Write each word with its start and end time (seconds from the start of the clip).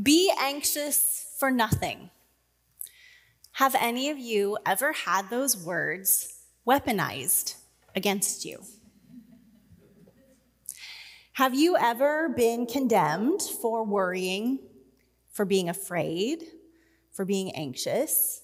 Be 0.00 0.32
anxious 0.40 1.34
for 1.38 1.50
nothing. 1.50 2.10
Have 3.52 3.76
any 3.78 4.10
of 4.10 4.18
you 4.18 4.58
ever 4.66 4.92
had 4.92 5.30
those 5.30 5.56
words 5.56 6.42
weaponized 6.66 7.54
against 7.94 8.44
you? 8.44 8.58
Have 11.34 11.54
you 11.54 11.76
ever 11.76 12.28
been 12.28 12.66
condemned 12.66 13.42
for 13.42 13.84
worrying, 13.84 14.58
for 15.30 15.44
being 15.44 15.68
afraid, 15.68 16.44
for 17.12 17.24
being 17.24 17.54
anxious? 17.54 18.42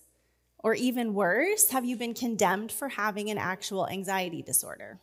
Or 0.59 0.75
even 0.75 1.15
worse, 1.15 1.71
have 1.71 1.85
you 1.85 1.97
been 1.97 2.15
condemned 2.15 2.71
for 2.71 2.89
having 2.89 3.31
an 3.31 3.39
actual 3.39 3.89
anxiety 3.89 4.43
disorder? 4.43 5.01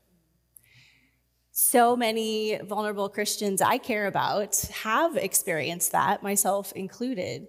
So 1.60 1.96
many 1.96 2.60
vulnerable 2.60 3.10
Christians 3.10 3.64
I 3.64 3.80
care 3.80 4.06
about 4.06 4.58
have 4.84 5.18
experienced 5.18 5.92
that, 5.92 6.22
myself 6.22 6.72
included, 6.74 7.48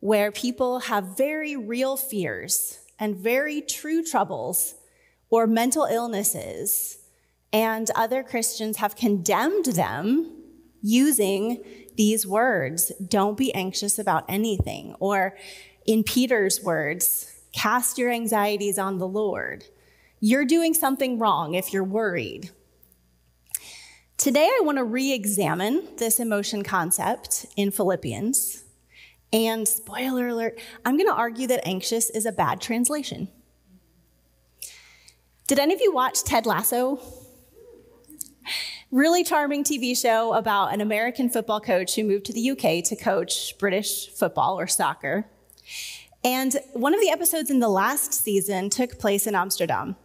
where 0.00 0.32
people 0.32 0.80
have 0.80 1.16
very 1.16 1.54
real 1.54 1.96
fears 1.96 2.80
and 2.98 3.14
very 3.14 3.60
true 3.60 4.02
troubles 4.02 4.74
or 5.28 5.46
mental 5.46 5.84
illnesses, 5.84 6.98
and 7.52 7.88
other 7.94 8.24
Christians 8.24 8.78
have 8.78 8.96
condemned 8.96 9.66
them 9.66 10.42
using 10.82 11.62
these 11.96 12.26
words 12.26 12.90
don't 13.06 13.38
be 13.38 13.54
anxious 13.54 13.96
about 14.00 14.24
anything, 14.28 14.96
or 14.98 15.36
in 15.86 16.02
Peter's 16.02 16.64
words, 16.64 17.32
cast 17.52 17.96
your 17.96 18.10
anxieties 18.10 18.76
on 18.76 18.98
the 18.98 19.06
Lord. 19.06 19.66
You're 20.18 20.44
doing 20.44 20.74
something 20.74 21.20
wrong 21.20 21.54
if 21.54 21.72
you're 21.72 21.84
worried. 21.84 22.50
Today, 24.20 24.50
I 24.54 24.60
want 24.64 24.76
to 24.76 24.84
re 24.84 25.14
examine 25.14 25.88
this 25.96 26.20
emotion 26.20 26.62
concept 26.62 27.46
in 27.56 27.70
Philippians. 27.70 28.64
And 29.32 29.66
spoiler 29.66 30.28
alert, 30.28 30.60
I'm 30.84 30.98
going 30.98 31.08
to 31.08 31.14
argue 31.14 31.46
that 31.46 31.66
anxious 31.66 32.10
is 32.10 32.26
a 32.26 32.32
bad 32.32 32.60
translation. 32.60 33.28
Did 35.48 35.58
any 35.58 35.72
of 35.72 35.80
you 35.80 35.94
watch 35.94 36.22
Ted 36.22 36.44
Lasso? 36.44 37.00
Really 38.90 39.24
charming 39.24 39.64
TV 39.64 39.98
show 39.98 40.34
about 40.34 40.74
an 40.74 40.82
American 40.82 41.30
football 41.30 41.62
coach 41.62 41.96
who 41.96 42.04
moved 42.04 42.26
to 42.26 42.34
the 42.34 42.50
UK 42.50 42.84
to 42.90 42.96
coach 42.96 43.56
British 43.56 44.10
football 44.10 44.60
or 44.60 44.66
soccer. 44.66 45.30
And 46.22 46.58
one 46.74 46.92
of 46.92 47.00
the 47.00 47.08
episodes 47.08 47.50
in 47.50 47.60
the 47.60 47.70
last 47.70 48.12
season 48.12 48.68
took 48.68 48.98
place 48.98 49.26
in 49.26 49.34
Amsterdam. 49.34 49.96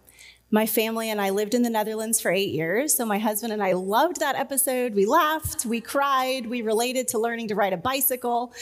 My 0.55 0.65
family 0.65 1.09
and 1.09 1.19
I 1.19 1.31
lived 1.31 1.53
in 1.53 1.63
the 1.63 1.69
Netherlands 1.69 2.21
for 2.21 2.31
eight 2.31 2.53
years, 2.53 2.95
so 2.95 3.05
my 3.05 3.19
husband 3.19 3.51
and 3.51 3.61
I 3.61 3.73
loved 3.73 4.21
that 4.21 4.37
episode. 4.37 4.95
We 4.95 5.05
laughed, 5.05 5.65
we 5.65 5.81
cried, 5.81 6.45
we 6.45 6.61
related 6.61 7.09
to 7.09 7.19
learning 7.19 7.49
to 7.49 7.55
ride 7.55 7.73
a 7.73 7.77
bicycle. 7.77 8.53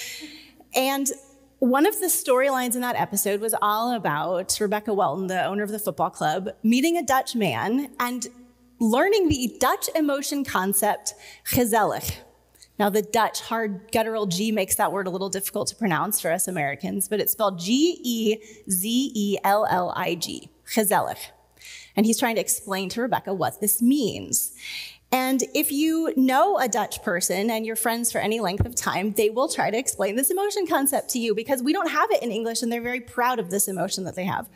And 0.74 1.08
one 1.60 1.86
of 1.86 2.00
the 2.00 2.08
storylines 2.08 2.74
in 2.74 2.82
that 2.82 2.96
episode 2.96 3.42
was 3.42 3.54
all 3.62 3.94
about 3.94 4.58
Rebecca 4.60 4.92
Welton, 4.92 5.28
the 5.28 5.46
owner 5.46 5.62
of 5.62 5.70
the 5.70 5.78
football 5.78 6.10
club, 6.10 6.50
meeting 6.64 6.98
a 6.98 7.04
Dutch 7.04 7.36
man 7.36 7.92
and 8.00 8.26
learning 8.80 9.30
the 9.30 9.56
Dutch 9.60 9.88
emotion 9.94 10.44
concept, 10.44 11.14
gezellig, 11.46 12.12
now, 12.80 12.90
the 12.90 13.04
Dutch 13.04 13.40
hard 13.42 13.92
guttural 13.92 14.26
G 14.26 14.52
makes 14.52 14.74
that 14.78 14.92
word 14.92 15.06
a 15.06 15.12
little 15.12 15.30
difficult 15.30 15.68
to 15.68 15.76
pronounce 15.76 16.20
for 16.20 16.32
us 16.32 16.48
Americans, 16.48 17.08
but 17.08 17.20
it's 17.20 17.34
spelled 17.34 17.60
G 17.60 18.00
E 18.02 18.38
Z 18.68 19.12
E 19.14 19.38
L 19.44 19.68
L 19.70 19.94
I 19.96 20.16
G, 20.16 20.50
gezellig. 20.66 21.20
And 21.96 22.06
he's 22.06 22.20
trying 22.20 22.36
to 22.36 22.42
explain 22.42 22.90
to 22.90 23.02
Rebecca 23.02 23.34
what 23.34 23.62
this 23.62 23.82
means. 23.82 24.54
And 25.12 25.44
if 25.54 25.72
you 25.72 26.12
know 26.18 26.58
a 26.58 26.68
Dutch 26.68 27.04
person 27.04 27.52
and 27.52 27.68
you're 27.68 27.76
friends 27.76 28.12
for 28.12 28.18
any 28.18 28.40
length 28.40 28.66
of 28.66 28.74
time, 28.74 29.12
they 29.12 29.30
will 29.30 29.48
try 29.48 29.70
to 29.70 29.78
explain 29.78 30.16
this 30.16 30.32
emotion 30.32 30.66
concept 30.66 31.10
to 31.10 31.20
you 31.20 31.36
because 31.36 31.62
we 31.62 31.72
don't 31.72 31.90
have 31.90 32.10
it 32.10 32.24
in 32.24 32.32
English 32.32 32.64
and 32.64 32.72
they're 32.72 32.82
very 32.82 33.02
proud 33.02 33.38
of 33.38 33.52
this 33.52 33.68
emotion 33.68 34.06
that 34.06 34.16
they 34.16 34.26
have. 34.26 34.50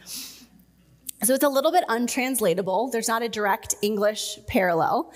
So 1.23 1.33
it's 1.33 1.43
a 1.43 1.49
little 1.49 1.71
bit 1.71 1.83
untranslatable. 1.87 2.89
There's 2.89 3.07
not 3.07 3.21
a 3.21 3.29
direct 3.29 3.75
English 3.81 4.39
parallel. 4.47 5.11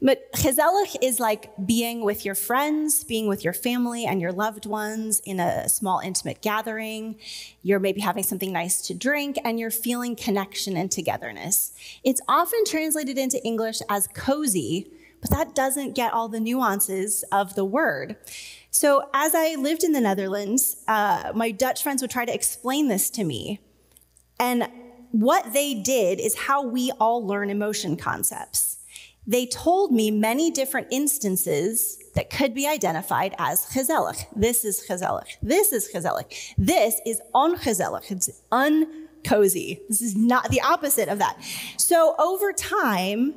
But 0.00 0.30
gezellig 0.32 0.96
is 1.00 1.18
like 1.18 1.50
being 1.64 2.02
with 2.04 2.24
your 2.24 2.34
friends, 2.34 3.02
being 3.02 3.28
with 3.28 3.42
your 3.42 3.54
family 3.54 4.04
and 4.04 4.20
your 4.20 4.32
loved 4.32 4.66
ones 4.66 5.20
in 5.20 5.40
a 5.40 5.68
small 5.68 6.00
intimate 6.00 6.42
gathering. 6.42 7.16
You're 7.62 7.80
maybe 7.80 8.02
having 8.02 8.22
something 8.22 8.52
nice 8.52 8.82
to 8.88 8.94
drink 8.94 9.36
and 9.42 9.58
you're 9.58 9.70
feeling 9.70 10.14
connection 10.14 10.76
and 10.76 10.90
togetherness. 10.90 11.72
It's 12.04 12.20
often 12.28 12.64
translated 12.66 13.16
into 13.16 13.42
English 13.42 13.78
as 13.88 14.06
cozy, 14.08 14.90
but 15.22 15.30
that 15.30 15.54
doesn't 15.54 15.94
get 15.94 16.12
all 16.12 16.28
the 16.28 16.40
nuances 16.40 17.24
of 17.32 17.54
the 17.54 17.64
word. 17.64 18.16
So 18.70 19.08
as 19.14 19.34
I 19.34 19.54
lived 19.54 19.82
in 19.82 19.92
the 19.92 20.02
Netherlands, 20.02 20.76
uh, 20.86 21.32
my 21.34 21.50
Dutch 21.50 21.82
friends 21.82 22.02
would 22.02 22.10
try 22.10 22.26
to 22.26 22.34
explain 22.34 22.88
this 22.88 23.08
to 23.10 23.24
me. 23.24 23.60
And 24.38 24.68
what 25.12 25.54
they 25.54 25.72
did 25.72 26.20
is 26.20 26.36
how 26.36 26.62
we 26.62 26.92
all 27.00 27.26
learn 27.26 27.48
emotion 27.48 27.96
concepts. 27.96 28.76
They 29.26 29.46
told 29.46 29.92
me 29.92 30.10
many 30.10 30.50
different 30.50 30.88
instances 30.90 31.98
that 32.14 32.30
could 32.30 32.54
be 32.54 32.66
identified 32.66 33.34
as 33.38 33.66
gezellig. 33.66 34.24
This 34.34 34.64
is 34.64 34.84
gezellig. 34.88 35.36
This 35.42 35.72
is 35.72 35.88
gezellig. 35.92 36.54
This 36.56 37.00
is 37.04 37.20
ongezellig. 37.34 38.10
It's 38.10 38.30
uncozy. 38.52 39.80
This 39.88 40.00
is 40.00 40.14
not 40.14 40.50
the 40.50 40.60
opposite 40.60 41.08
of 41.08 41.18
that. 41.18 41.36
So 41.76 42.14
over 42.18 42.52
time, 42.52 43.34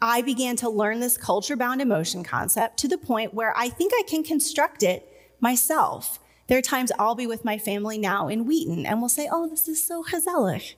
I 0.00 0.22
began 0.22 0.56
to 0.56 0.68
learn 0.68 1.00
this 1.00 1.16
culture 1.16 1.56
bound 1.56 1.80
emotion 1.80 2.22
concept 2.22 2.78
to 2.78 2.88
the 2.88 2.98
point 2.98 3.34
where 3.34 3.52
I 3.56 3.68
think 3.68 3.92
I 3.94 4.02
can 4.06 4.22
construct 4.22 4.82
it 4.82 5.08
myself. 5.40 6.20
There 6.46 6.58
are 6.58 6.62
times 6.62 6.92
I'll 6.98 7.16
be 7.16 7.26
with 7.26 7.44
my 7.44 7.58
family 7.58 7.98
now 7.98 8.28
in 8.28 8.46
Wheaton 8.46 8.86
and 8.86 9.00
we'll 9.00 9.08
say, 9.08 9.28
oh, 9.30 9.48
this 9.48 9.66
is 9.66 9.84
so 9.84 10.04
gezellig. 10.04 10.74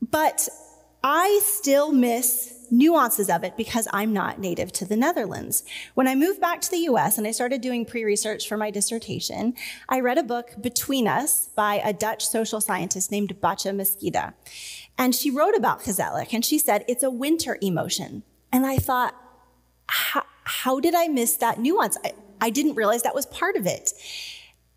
But 0.00 0.48
I 1.08 1.38
still 1.44 1.92
miss 1.92 2.66
nuances 2.68 3.30
of 3.30 3.44
it 3.44 3.56
because 3.56 3.86
I'm 3.92 4.12
not 4.12 4.40
native 4.40 4.72
to 4.72 4.84
the 4.84 4.96
Netherlands. 4.96 5.62
When 5.94 6.08
I 6.08 6.16
moved 6.16 6.40
back 6.40 6.60
to 6.62 6.70
the 6.72 6.80
US 6.90 7.16
and 7.16 7.28
I 7.28 7.30
started 7.30 7.60
doing 7.60 7.86
pre 7.86 8.04
research 8.04 8.48
for 8.48 8.56
my 8.56 8.72
dissertation, 8.72 9.54
I 9.88 10.00
read 10.00 10.18
a 10.18 10.24
book, 10.24 10.60
Between 10.60 11.06
Us, 11.06 11.48
by 11.54 11.76
a 11.76 11.92
Dutch 11.92 12.26
social 12.26 12.60
scientist 12.60 13.12
named 13.12 13.40
Batja 13.40 13.72
Mesquita. 13.72 14.34
And 14.98 15.14
she 15.14 15.30
wrote 15.30 15.54
about 15.54 15.82
gezellig 15.82 16.34
and 16.34 16.44
she 16.44 16.58
said 16.58 16.84
it's 16.88 17.04
a 17.04 17.10
winter 17.10 17.56
emotion. 17.62 18.24
And 18.50 18.66
I 18.66 18.76
thought, 18.76 19.14
how, 19.86 20.80
did 20.80 20.96
I 20.96 21.06
miss 21.06 21.36
that 21.36 21.60
nuance? 21.60 21.96
I, 22.04 22.14
I 22.40 22.50
didn't 22.50 22.74
realize 22.74 23.04
that 23.04 23.14
was 23.14 23.26
part 23.26 23.54
of 23.54 23.64
it. 23.64 23.92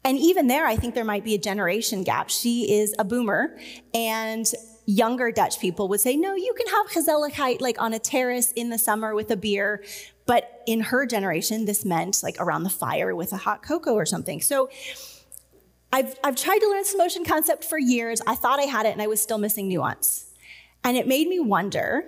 And 0.03 0.16
even 0.19 0.45
there, 0.45 0.68
I 0.68 0.75
think 0.75 0.94
there 0.94 1.03
might 1.03 1.23
be 1.23 1.34
a 1.34 1.39
generation 1.39 2.03
gap. 2.03 2.29
She 2.29 2.72
is 2.72 2.94
a 3.00 3.03
boomer, 3.03 3.57
and 3.95 4.45
younger 4.89 5.31
Dutch 5.31 5.59
people 5.59 5.88
would 5.88 6.01
say, 6.01 6.16
no, 6.16 6.33
you 6.33 6.53
can 6.57 6.67
have 6.67 6.88
gezelligheid 6.88 7.61
like 7.61 7.79
on 7.79 7.94
a 7.94 8.00
terrace 8.00 8.51
in 8.53 8.69
the 8.69 8.77
summer 8.79 9.13
with 9.13 9.29
a 9.29 9.38
beer. 9.38 9.83
But 10.25 10.63
in 10.66 10.81
her 10.81 11.05
generation, 11.05 11.66
this 11.66 11.85
meant 11.85 12.23
like 12.23 12.38
around 12.39 12.63
the 12.63 12.72
fire 12.72 13.16
with 13.16 13.31
a 13.31 13.38
hot 13.38 13.61
cocoa 13.61 13.94
or 13.94 14.05
something. 14.05 14.41
So 14.41 14.69
I've, 15.94 16.16
I've 16.23 16.35
tried 16.35 16.59
to 16.59 16.67
learn 16.67 16.79
this 16.79 16.97
motion 16.97 17.23
concept 17.23 17.63
for 17.63 17.77
years. 17.77 18.19
I 18.25 18.33
thought 18.33 18.59
I 18.59 18.63
had 18.63 18.88
it 18.88 18.94
and 18.94 19.01
I 19.01 19.07
was 19.07 19.22
still 19.22 19.38
missing 19.38 19.67
nuance. 19.67 20.25
And 20.83 20.97
it 20.97 21.07
made 21.07 21.27
me 21.27 21.39
wonder 21.39 22.03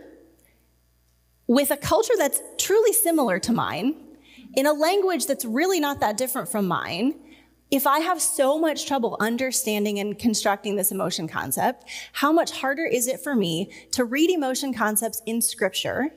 with 1.45 1.69
a 1.69 1.77
culture 1.77 2.13
that's 2.17 2.41
truly 2.57 2.93
similar 2.93 3.37
to 3.39 3.51
mine, 3.51 3.95
in 4.55 4.65
a 4.65 4.73
language 4.73 5.27
that's 5.27 5.45
really 5.45 5.79
not 5.79 5.99
that 5.99 6.17
different 6.17 6.49
from 6.49 6.67
mine, 6.67 7.13
if 7.71 7.87
I 7.87 7.99
have 7.99 8.21
so 8.21 8.59
much 8.59 8.85
trouble 8.85 9.15
understanding 9.21 9.97
and 9.99 10.19
constructing 10.19 10.75
this 10.75 10.91
emotion 10.91 11.27
concept, 11.27 11.85
how 12.11 12.31
much 12.31 12.51
harder 12.51 12.85
is 12.85 13.07
it 13.07 13.21
for 13.21 13.33
me 13.33 13.71
to 13.93 14.03
read 14.03 14.29
emotion 14.29 14.73
concepts 14.73 15.21
in 15.25 15.41
scripture 15.41 16.09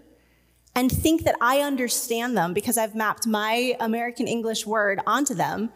and 0.75 0.91
think 0.91 1.23
that 1.23 1.37
I 1.41 1.61
understand 1.61 2.37
them 2.37 2.53
because 2.53 2.77
I've 2.77 2.97
mapped 2.97 3.29
my 3.29 3.77
American 3.79 4.27
English 4.27 4.67
word 4.67 5.01
onto 5.07 5.33
them? 5.33 5.71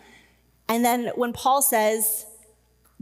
And 0.69 0.85
then 0.85 1.13
when 1.15 1.33
Paul 1.33 1.63
says, 1.63 2.27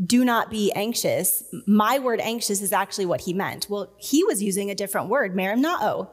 do 0.05 0.23
not 0.23 0.51
be 0.51 0.71
anxious, 0.73 1.43
my 1.67 1.99
word 1.99 2.21
anxious 2.21 2.61
is 2.61 2.75
actually 2.75 3.07
what 3.07 3.23
he 3.23 3.33
meant. 3.33 3.67
Well, 3.71 3.91
he 3.97 4.23
was 4.23 4.43
using 4.43 4.71
a 4.71 4.75
different 4.75 5.09
word, 5.09 5.35
merimnao. 5.35 6.11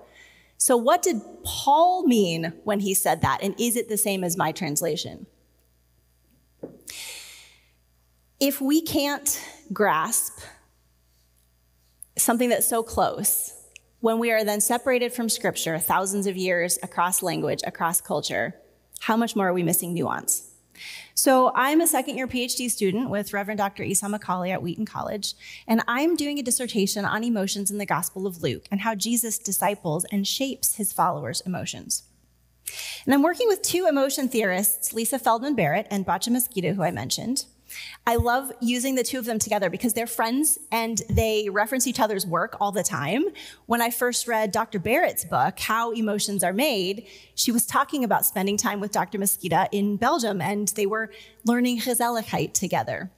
So 0.58 0.78
what 0.78 1.02
did 1.02 1.20
Paul 1.44 2.08
mean 2.08 2.54
when 2.64 2.80
he 2.80 2.94
said 2.94 3.22
that? 3.22 3.40
And 3.44 3.54
is 3.60 3.76
it 3.76 3.90
the 3.90 3.98
same 3.98 4.24
as 4.24 4.38
my 4.38 4.54
translation? 4.54 5.28
If 8.40 8.60
we 8.60 8.82
can't 8.82 9.42
grasp 9.72 10.40
something 12.18 12.50
that's 12.50 12.68
so 12.68 12.84
close, 12.84 13.54
when 14.00 14.20
we 14.20 14.32
are 14.32 14.44
then 14.44 14.60
separated 14.60 15.14
from 15.14 15.30
Scripture 15.30 15.80
thousands 15.80 16.28
of 16.28 16.36
years 16.36 16.78
across 16.84 17.24
language, 17.24 17.62
across 17.66 18.02
culture, 18.02 18.56
how 19.00 19.16
much 19.16 19.36
more 19.36 19.50
are 19.50 19.54
we 19.54 19.64
missing 19.64 19.94
nuance? 19.94 20.50
So, 21.14 21.52
I'm 21.54 21.82
a 21.82 21.88
second 21.88 22.18
year 22.18 22.28
PhD 22.28 22.70
student 22.70 23.10
with 23.10 23.32
Reverend 23.32 23.60
Dr. 23.60 23.84
Esau 23.84 24.08
McCaulley 24.08 24.52
at 24.52 24.64
Wheaton 24.64 24.88
College, 24.88 25.36
and 25.68 25.84
I'm 25.88 26.16
doing 26.16 26.40
a 26.40 26.44
dissertation 26.44 27.06
on 27.06 27.24
emotions 27.24 27.70
in 27.70 27.78
the 27.78 27.86
Gospel 27.86 28.26
of 28.26 28.42
Luke 28.42 28.66
and 28.72 28.82
how 28.82 28.96
Jesus 28.96 29.38
disciples 29.38 30.06
and 30.12 30.28
shapes 30.28 30.76
his 30.76 30.92
followers' 30.92 31.42
emotions. 31.42 32.04
And 33.06 33.14
I'm 33.14 33.22
working 33.22 33.48
with 33.48 33.62
two 33.62 33.86
emotion 33.88 34.28
theorists, 34.28 34.94
Lisa 34.94 35.20
Feldman 35.20 35.54
Barrett 35.56 35.88
and 35.92 36.06
Batja 36.06 36.30
Mesquita, 36.30 36.74
who 36.74 36.82
I 36.82 36.92
mentioned. 36.92 37.46
I 38.06 38.18
love 38.18 38.52
using 38.62 38.96
the 38.96 39.04
two 39.04 39.18
of 39.18 39.26
them 39.26 39.40
together 39.40 39.70
because 39.70 39.94
they're 39.94 40.08
friends 40.08 40.60
and 40.72 41.02
they 41.10 41.50
reference 41.50 41.88
each 41.88 42.00
other's 42.00 42.26
work 42.26 42.58
all 42.60 42.72
the 42.72 42.84
time. 42.84 43.26
When 43.66 43.82
I 43.82 43.90
first 43.90 44.28
read 44.28 44.52
Dr. 44.52 44.80
Barrett's 44.80 45.26
book, 45.26 45.60
How 45.60 45.92
Emotions 45.92 46.44
Are 46.44 46.54
Made, 46.54 47.08
she 47.36 47.52
was 47.52 47.66
talking 47.66 48.04
about 48.04 48.26
spending 48.26 48.58
time 48.58 48.80
with 48.80 48.92
Dr. 48.92 49.18
Mesquita 49.18 49.70
in 49.72 49.98
Belgium 49.98 50.42
and 50.42 50.68
they 50.70 50.86
were 50.86 51.12
learning 51.46 51.80
Gezelligheid 51.80 52.54
together. 52.54 53.12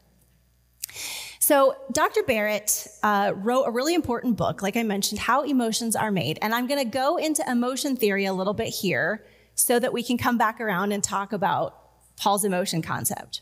So, 1.40 1.76
Dr. 1.92 2.24
Barrett 2.24 2.88
uh, 3.04 3.34
wrote 3.36 3.66
a 3.66 3.72
really 3.72 3.94
important 3.94 4.36
book, 4.36 4.64
like 4.64 4.76
I 4.76 4.82
mentioned, 4.82 5.20
How 5.20 5.44
Emotions 5.44 5.96
Are 5.96 6.10
Made. 6.10 6.40
And 6.42 6.56
I'm 6.56 6.66
going 6.66 6.84
to 6.84 6.90
go 6.90 7.18
into 7.18 7.48
emotion 7.48 7.96
theory 7.96 8.26
a 8.26 8.34
little 8.34 8.56
bit 8.56 8.70
here 8.70 9.24
so 9.54 9.78
that 9.78 9.94
we 9.94 10.02
can 10.02 10.18
come 10.18 10.40
back 10.40 10.60
around 10.60 10.92
and 10.92 11.04
talk 11.04 11.34
about 11.34 11.78
Paul's 12.18 12.46
emotion 12.46 12.82
concept. 12.82 13.42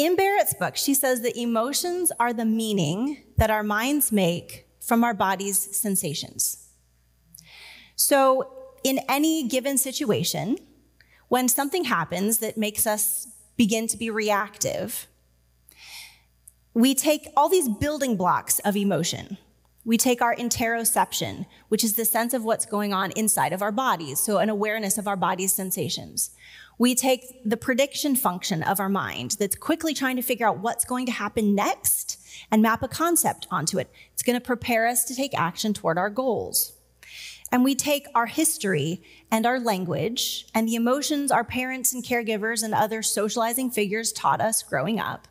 In 0.00 0.16
Barrett's 0.16 0.54
book, 0.54 0.78
she 0.78 0.94
says 0.94 1.20
that 1.20 1.38
emotions 1.38 2.10
are 2.18 2.32
the 2.32 2.46
meaning 2.46 3.22
that 3.36 3.50
our 3.50 3.62
minds 3.62 4.10
make 4.10 4.66
from 4.80 5.04
our 5.04 5.12
body's 5.12 5.58
sensations. 5.76 6.70
So, 7.96 8.50
in 8.82 9.00
any 9.10 9.46
given 9.46 9.76
situation, 9.76 10.56
when 11.28 11.50
something 11.50 11.84
happens 11.84 12.38
that 12.38 12.56
makes 12.56 12.86
us 12.86 13.28
begin 13.58 13.86
to 13.88 13.98
be 13.98 14.08
reactive, 14.08 15.06
we 16.72 16.94
take 16.94 17.28
all 17.36 17.50
these 17.50 17.68
building 17.68 18.16
blocks 18.16 18.58
of 18.60 18.78
emotion. 18.78 19.36
We 19.84 19.96
take 19.96 20.20
our 20.20 20.34
interoception, 20.34 21.46
which 21.68 21.82
is 21.82 21.94
the 21.94 22.04
sense 22.04 22.34
of 22.34 22.44
what's 22.44 22.66
going 22.66 22.92
on 22.92 23.12
inside 23.12 23.52
of 23.52 23.62
our 23.62 23.72
bodies, 23.72 24.20
so 24.20 24.38
an 24.38 24.50
awareness 24.50 24.98
of 24.98 25.08
our 25.08 25.16
body's 25.16 25.52
sensations. 25.52 26.30
We 26.78 26.94
take 26.94 27.42
the 27.44 27.56
prediction 27.56 28.16
function 28.16 28.62
of 28.62 28.80
our 28.80 28.88
mind 28.88 29.36
that's 29.38 29.56
quickly 29.56 29.94
trying 29.94 30.16
to 30.16 30.22
figure 30.22 30.46
out 30.46 30.58
what's 30.58 30.84
going 30.84 31.06
to 31.06 31.12
happen 31.12 31.54
next 31.54 32.18
and 32.50 32.62
map 32.62 32.82
a 32.82 32.88
concept 32.88 33.46
onto 33.50 33.78
it. 33.78 33.90
It's 34.12 34.22
going 34.22 34.38
to 34.38 34.44
prepare 34.44 34.86
us 34.86 35.04
to 35.04 35.14
take 35.14 35.38
action 35.38 35.72
toward 35.72 35.98
our 35.98 36.10
goals. 36.10 36.72
And 37.52 37.64
we 37.64 37.74
take 37.74 38.06
our 38.14 38.26
history 38.26 39.02
and 39.30 39.44
our 39.44 39.58
language 39.58 40.46
and 40.54 40.68
the 40.68 40.76
emotions 40.76 41.30
our 41.30 41.44
parents 41.44 41.92
and 41.92 42.04
caregivers 42.04 42.62
and 42.62 42.74
other 42.74 43.02
socializing 43.02 43.70
figures 43.70 44.12
taught 44.12 44.40
us 44.40 44.62
growing 44.62 45.00
up 45.00 45.26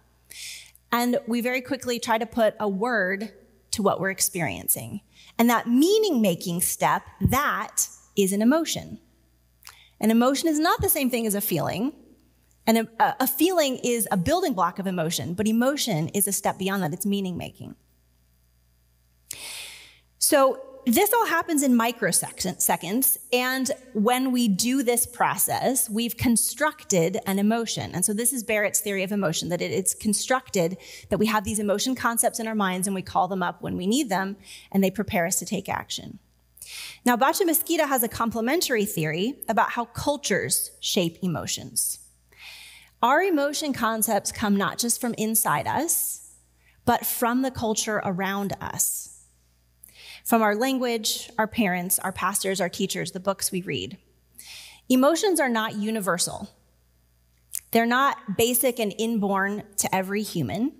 and 0.92 1.20
we 1.28 1.42
very 1.42 1.62
quickly 1.62 2.00
try 2.00 2.18
to 2.18 2.26
put 2.26 2.56
a 2.60 2.68
word 2.68 3.32
to 3.80 3.84
what 3.84 4.02
we're 4.02 4.10
experiencing. 4.10 5.00
And 5.38 5.50
that 5.50 5.66
meaning 5.66 6.22
making 6.22 6.60
step, 6.60 7.02
that 7.22 7.88
is 8.18 8.34
an 8.34 8.42
emotion. 8.42 9.00
An 10.02 10.12
emotion 10.12 10.50
is 10.50 10.60
not 10.60 10.82
the 10.82 10.90
same 10.90 11.10
thing 11.10 11.26
as 11.26 11.34
a 11.34 11.40
feeling. 11.40 11.94
And 12.68 12.90
a, 13.00 13.16
a 13.24 13.26
feeling 13.26 13.78
is 13.78 14.06
a 14.12 14.18
building 14.18 14.54
block 14.54 14.80
of 14.80 14.86
emotion, 14.86 15.34
but 15.34 15.48
emotion 15.48 16.10
is 16.10 16.28
a 16.28 16.34
step 16.34 16.60
beyond 16.60 16.84
that. 16.84 16.92
It's 16.94 17.06
meaning 17.06 17.38
making. 17.38 17.76
So 20.18 20.62
this 20.86 21.14
all 21.14 21.26
happens 21.26 21.62
in 21.62 21.74
microseconds. 21.74 23.18
And 23.34 23.72
when 23.94 24.32
we 24.32 24.48
do 24.48 24.82
this 24.84 25.06
process, 25.06 25.90
we've 25.90 26.18
constructed 26.18 27.20
an 27.26 27.40
emotion. 27.40 27.92
And 27.94 28.04
so 28.04 28.14
this 28.14 28.34
is 28.34 28.44
Barrett's 28.44 28.80
theory 28.80 29.04
of 29.04 29.12
emotion, 29.12 29.50
that 29.50 29.62
it's 29.62 29.94
constructed 29.94 30.78
that 31.10 31.18
we 31.18 31.26
have 31.28 31.44
these 31.44 31.60
emotion 31.60 31.96
concepts 31.96 32.40
in 32.40 32.48
our 32.48 32.56
minds 32.56 32.88
and 32.88 32.96
we 32.96 33.02
call 33.02 33.28
them 33.28 33.44
up 33.44 33.62
when 33.62 33.78
we 33.78 33.88
need 33.88 34.10
them 34.10 34.38
and 34.72 34.84
they 34.84 34.92
prepare 34.92 35.26
us 35.26 35.38
to 35.40 35.46
take 35.46 35.70
action. 35.70 36.20
Now, 37.06 37.18
Batja 37.18 37.46
Mesquita 37.46 37.88
has 37.88 38.04
a 38.04 38.08
complementary 38.08 38.86
theory 38.86 39.40
about 39.48 39.72
how 39.72 39.86
cultures 39.86 40.72
shape 40.80 41.18
emotions. 41.22 42.00
Our 43.02 43.22
emotion 43.22 43.74
concepts 43.74 44.32
come 44.32 44.58
not 44.58 44.78
just 44.78 45.00
from 45.00 45.14
inside 45.16 45.68
us, 45.68 46.36
but 46.86 47.06
from 47.06 47.42
the 47.42 47.52
culture 47.52 48.02
around 48.04 48.54
us 48.60 49.19
from 50.30 50.44
our 50.44 50.56
language, 50.56 51.28
our 51.40 51.48
parents, 51.48 51.98
our 51.98 52.12
pastors, 52.12 52.62
our 52.62 52.70
teachers, 52.70 53.14
the 53.14 53.20
books 53.20 53.52
we 53.52 53.64
read. 53.64 53.98
Emotions 54.88 55.40
are 55.40 55.50
not 55.50 55.76
universal. 55.76 56.48
They're 57.72 57.88
not 57.88 58.38
basic 58.38 58.80
and 58.80 58.94
inborn 59.00 59.64
to 59.78 59.94
every 59.94 60.22
human. 60.22 60.74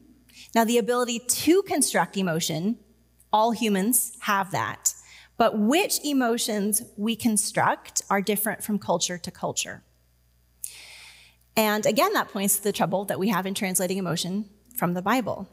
Now, 0.54 0.66
the 0.66 0.78
ability 0.78 1.22
to 1.28 1.64
construct 1.64 2.16
emotion, 2.16 2.78
all 3.34 3.50
humans 3.50 4.16
have 4.20 4.52
that. 4.52 4.94
But 5.36 5.58
which 5.58 6.00
emotions 6.06 6.84
we 6.96 7.16
construct 7.16 8.04
are 8.08 8.22
different 8.22 8.64
from 8.64 8.78
culture 8.78 9.18
to 9.18 9.32
culture. 9.32 9.82
And 11.58 11.88
again, 11.88 12.14
that 12.14 12.30
points 12.30 12.58
to 12.58 12.64
the 12.64 12.72
trouble 12.72 13.06
that 13.06 13.18
we 13.18 13.30
have 13.30 13.48
in 13.48 13.56
translating 13.56 13.98
emotion 13.98 14.48
from 14.76 14.94
the 14.94 15.02
Bible 15.02 15.50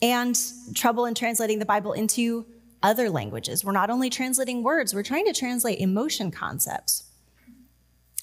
and 0.00 0.38
trouble 0.74 1.06
in 1.06 1.14
translating 1.14 1.58
the 1.58 1.66
Bible 1.66 1.92
into 1.92 2.46
other 2.82 3.10
languages. 3.10 3.64
We're 3.64 3.72
not 3.72 3.90
only 3.90 4.10
translating 4.10 4.62
words, 4.62 4.94
we're 4.94 5.02
trying 5.02 5.26
to 5.26 5.32
translate 5.32 5.78
emotion 5.78 6.30
concepts. 6.30 7.04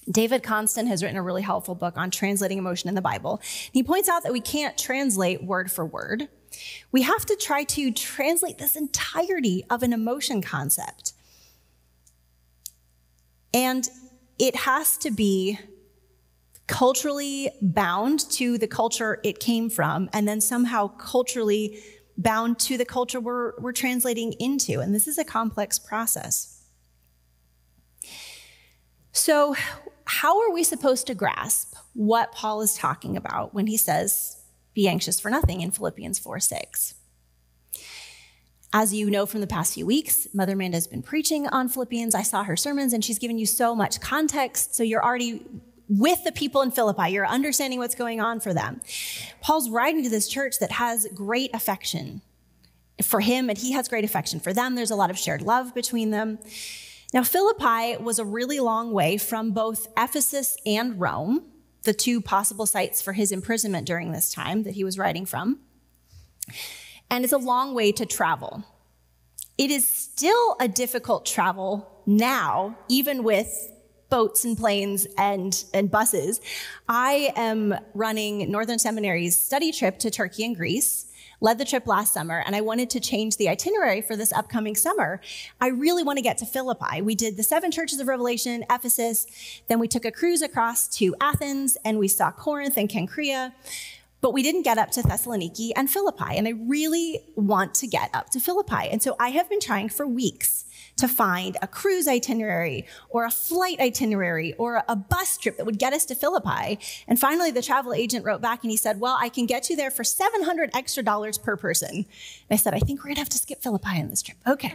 David 0.09 0.41
Konstan 0.41 0.87
has 0.87 1.03
written 1.03 1.17
a 1.17 1.21
really 1.21 1.43
helpful 1.43 1.75
book 1.75 1.95
on 1.97 2.09
translating 2.09 2.57
emotion 2.57 2.89
in 2.89 2.95
the 2.95 3.01
Bible. 3.01 3.41
He 3.71 3.83
points 3.83 4.09
out 4.09 4.23
that 4.23 4.33
we 4.33 4.41
can't 4.41 4.77
translate 4.77 5.43
word 5.43 5.71
for 5.71 5.85
word. 5.85 6.27
We 6.91 7.03
have 7.03 7.25
to 7.27 7.35
try 7.35 7.63
to 7.65 7.91
translate 7.91 8.57
this 8.57 8.75
entirety 8.75 9.65
of 9.69 9.83
an 9.83 9.93
emotion 9.93 10.41
concept. 10.41 11.13
And 13.53 13.87
it 14.39 14.55
has 14.55 14.97
to 14.99 15.11
be 15.11 15.59
culturally 16.65 17.51
bound 17.61 18.29
to 18.31 18.57
the 18.57 18.67
culture 18.67 19.19
it 19.23 19.39
came 19.39 19.69
from, 19.69 20.09
and 20.13 20.27
then 20.27 20.39
somehow 20.39 20.87
culturally 20.87 21.79
bound 22.19 22.59
to 22.59 22.77
the 22.77 22.85
culture 22.85 23.19
we're, 23.19 23.53
we're 23.59 23.71
translating 23.71 24.33
into. 24.33 24.81
And 24.81 24.93
this 24.93 25.07
is 25.07 25.17
a 25.17 25.23
complex 25.23 25.79
process. 25.79 26.63
So, 29.11 29.55
how 30.05 30.41
are 30.41 30.51
we 30.51 30.63
supposed 30.63 31.07
to 31.07 31.15
grasp 31.15 31.75
what 31.93 32.31
Paul 32.31 32.61
is 32.61 32.75
talking 32.75 33.15
about 33.15 33.53
when 33.53 33.67
he 33.67 33.77
says, 33.77 34.41
be 34.73 34.87
anxious 34.87 35.19
for 35.19 35.29
nothing 35.29 35.61
in 35.61 35.71
Philippians 35.71 36.19
4 36.19 36.39
6? 36.39 36.95
As 38.71 38.93
you 38.93 39.09
know 39.09 39.25
from 39.25 39.41
the 39.41 39.47
past 39.47 39.73
few 39.73 39.85
weeks, 39.85 40.27
Mother 40.33 40.53
Amanda 40.53 40.77
has 40.77 40.87
been 40.87 41.01
preaching 41.01 41.47
on 41.47 41.69
Philippians. 41.69 42.13
I 42.13 42.21
saw 42.21 42.43
her 42.43 42.55
sermons 42.55 42.93
and 42.93 43.03
she's 43.03 43.17
given 43.17 43.39
you 43.39 43.45
so 43.45 43.75
much 43.75 43.99
context. 43.99 44.75
So 44.75 44.83
you're 44.83 45.03
already 45.03 45.43
with 45.89 46.23
the 46.23 46.31
people 46.31 46.61
in 46.61 46.71
Philippi. 46.71 47.09
You're 47.09 47.27
understanding 47.27 47.79
what's 47.79 47.95
going 47.95 48.21
on 48.21 48.39
for 48.39 48.53
them. 48.53 48.79
Paul's 49.41 49.69
writing 49.69 50.03
to 50.03 50.09
this 50.09 50.27
church 50.27 50.59
that 50.59 50.73
has 50.73 51.07
great 51.13 51.49
affection 51.53 52.21
for 53.03 53.19
him, 53.19 53.49
and 53.49 53.57
he 53.57 53.71
has 53.71 53.87
great 53.87 54.03
affection 54.03 54.39
for 54.39 54.53
them. 54.53 54.75
There's 54.75 54.91
a 54.91 54.95
lot 54.95 55.09
of 55.09 55.17
shared 55.17 55.41
love 55.41 55.73
between 55.73 56.11
them. 56.11 56.37
Now, 57.13 57.23
Philippi 57.23 57.97
was 58.01 58.19
a 58.19 58.25
really 58.25 58.59
long 58.59 58.91
way 58.91 59.17
from 59.17 59.51
both 59.51 59.87
Ephesus 59.97 60.57
and 60.65 60.99
Rome, 60.99 61.43
the 61.83 61.93
two 61.93 62.21
possible 62.21 62.67
sites 62.67 63.01
for 63.01 63.13
his 63.13 63.31
imprisonment 63.31 63.87
during 63.87 64.11
this 64.11 64.31
time 64.31 64.63
that 64.63 64.75
he 64.75 64.83
was 64.83 64.99
writing 64.99 65.25
from. 65.25 65.59
And 67.09 67.23
it's 67.23 67.33
a 67.33 67.37
long 67.37 67.73
way 67.73 67.91
to 67.93 68.05
travel. 68.05 68.63
It 69.57 69.71
is 69.71 69.89
still 69.89 70.55
a 70.59 70.67
difficult 70.67 71.25
travel 71.25 71.89
now, 72.05 72.77
even 72.87 73.23
with 73.23 73.71
boats 74.09 74.43
and 74.45 74.57
planes 74.57 75.07
and, 75.17 75.63
and 75.73 75.89
buses. 75.89 76.41
I 76.87 77.33
am 77.35 77.75
running 77.93 78.51
Northern 78.51 78.79
Seminary's 78.79 79.39
study 79.39 79.71
trip 79.71 79.99
to 79.99 80.09
Turkey 80.09 80.45
and 80.45 80.55
Greece 80.55 81.05
led 81.41 81.57
the 81.57 81.65
trip 81.65 81.87
last 81.87 82.13
summer 82.13 82.43
and 82.45 82.55
I 82.55 82.61
wanted 82.61 82.89
to 82.91 82.99
change 82.99 83.37
the 83.37 83.49
itinerary 83.49 84.01
for 84.01 84.15
this 84.15 84.33
upcoming 84.33 84.75
summer. 84.75 85.21
I 85.61 85.67
really 85.67 86.03
want 86.03 86.17
to 86.17 86.23
get 86.23 86.37
to 86.39 86.45
Philippi. 86.45 87.01
We 87.01 87.15
did 87.15 87.37
the 87.37 87.43
seven 87.43 87.71
churches 87.71 87.99
of 87.99 88.07
Revelation, 88.07 88.65
Ephesus, 88.69 89.25
then 89.67 89.79
we 89.79 89.87
took 89.87 90.05
a 90.05 90.11
cruise 90.11 90.41
across 90.41 90.87
to 90.97 91.15
Athens 91.21 91.77
and 91.85 91.97
we 91.97 92.07
saw 92.07 92.31
Corinth 92.31 92.77
and 92.77 92.89
Cenchrea. 92.89 93.53
But 94.21 94.33
we 94.33 94.43
didn't 94.43 94.63
get 94.63 94.77
up 94.77 94.91
to 94.91 95.01
Thessaloniki 95.01 95.71
and 95.77 95.89
Philippi, 95.89 96.35
and 96.35 96.45
I 96.45 96.51
really 96.51 97.21
want 97.37 97.73
to 97.75 97.87
get 97.87 98.09
up 98.13 98.29
to 98.31 98.41
Philippi. 98.41 98.89
And 98.91 99.01
so 99.01 99.15
I 99.17 99.29
have 99.29 99.49
been 99.49 99.61
trying 99.61 99.87
for 99.87 100.05
weeks 100.05 100.65
to 100.99 101.07
find 101.07 101.57
a 101.61 101.67
cruise 101.67 102.07
itinerary 102.07 102.85
or 103.09 103.25
a 103.25 103.31
flight 103.31 103.79
itinerary 103.79 104.53
or 104.53 104.83
a 104.87 104.95
bus 104.95 105.37
trip 105.37 105.57
that 105.57 105.65
would 105.65 105.79
get 105.79 105.93
us 105.93 106.05
to 106.05 106.15
Philippi. 106.15 106.79
And 107.07 107.19
finally, 107.19 107.51
the 107.51 107.61
travel 107.61 107.93
agent 107.93 108.25
wrote 108.25 108.41
back 108.41 108.63
and 108.63 108.71
he 108.71 108.77
said, 108.77 108.99
Well, 108.99 109.17
I 109.19 109.29
can 109.29 109.45
get 109.45 109.69
you 109.69 109.75
there 109.75 109.91
for 109.91 110.03
700 110.03 110.71
extra 110.73 111.03
dollars 111.03 111.37
per 111.37 111.55
person. 111.57 111.89
And 111.89 112.05
I 112.51 112.55
said, 112.55 112.73
I 112.73 112.79
think 112.79 113.03
we're 113.03 113.09
gonna 113.09 113.19
have 113.19 113.29
to 113.29 113.37
skip 113.37 113.61
Philippi 113.61 113.99
on 113.99 114.09
this 114.09 114.21
trip. 114.21 114.37
Okay. 114.47 114.73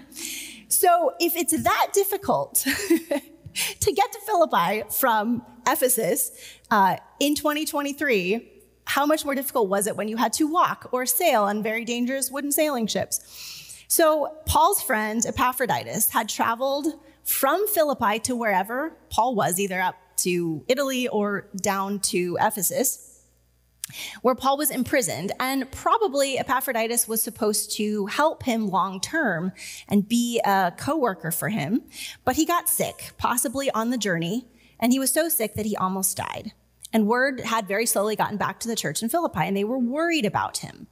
So 0.69 1.15
if 1.21 1.37
it's 1.37 1.63
that 1.63 1.91
difficult, 1.93 2.55
to 3.81 3.93
get 3.93 4.13
to 4.13 4.19
Philippi 4.27 4.83
from 4.91 5.45
Ephesus 5.67 6.33
uh, 6.71 6.97
in 7.21 7.35
2023, 7.35 8.51
how 8.87 9.07
much 9.07 9.25
more 9.25 9.35
difficult 9.35 9.69
was 9.69 9.87
it 9.87 9.97
when 9.97 10.09
you 10.09 10.17
had 10.17 10.33
to 10.35 10.47
walk 10.47 10.89
or 10.93 11.07
sail 11.07 11.45
on 11.45 11.63
very 11.63 11.85
dangerous 11.85 12.31
wooden 12.31 12.53
sailing 12.53 12.87
ships? 12.87 13.64
So, 13.89 14.37
Paul's 14.47 14.83
friend 14.83 15.25
Epaphroditus 15.27 16.11
had 16.11 16.29
traveled 16.29 16.87
from 17.23 17.67
Philippi 17.69 18.19
to 18.21 18.37
wherever 18.37 18.97
Paul 19.11 19.35
was, 19.35 19.59
either 19.59 19.81
up 19.81 19.97
to 20.19 20.65
Italy 20.69 21.09
or 21.09 21.49
down 21.61 22.01
to 22.01 22.37
Ephesus 22.41 23.15
where 24.23 24.35
Paul 24.35 24.57
was 24.57 24.71
imprisoned, 24.71 25.33
and 25.39 25.71
probably 25.71 26.39
Epaphroditus 26.39 27.07
was 27.07 27.23
supposed 27.23 27.77
to 27.77 28.07
help 28.07 28.43
him 28.43 28.69
long 28.69 29.01
term 29.01 29.53
and 29.89 30.09
be 30.09 30.41
a 30.45 30.73
co 30.77 30.97
worker 30.97 31.31
for 31.31 31.49
him. 31.49 31.83
But 32.25 32.37
he 32.37 32.47
got 32.47 32.69
sick, 32.69 33.13
possibly 33.19 33.71
on 33.71 33.91
the 33.91 33.99
journey, 33.99 34.47
and 34.81 34.93
he 34.93 34.99
was 34.99 35.13
so 35.13 35.29
sick 35.29 35.55
that 35.55 35.67
he 35.67 35.77
almost 35.77 36.17
died. 36.17 36.53
And 36.93 37.07
word 37.07 37.41
had 37.41 37.69
very 37.69 37.87
slowly 37.87 38.17
gotten 38.17 38.37
back 38.37 38.61
to 38.61 38.69
the 38.69 38.77
church 38.77 39.03
in 39.03 39.09
Philippi, 39.09 39.41
and 39.41 39.57
they 39.57 39.65
were 39.65 39.79
worried 39.79 40.25
about 40.25 40.59
him. 40.59 40.87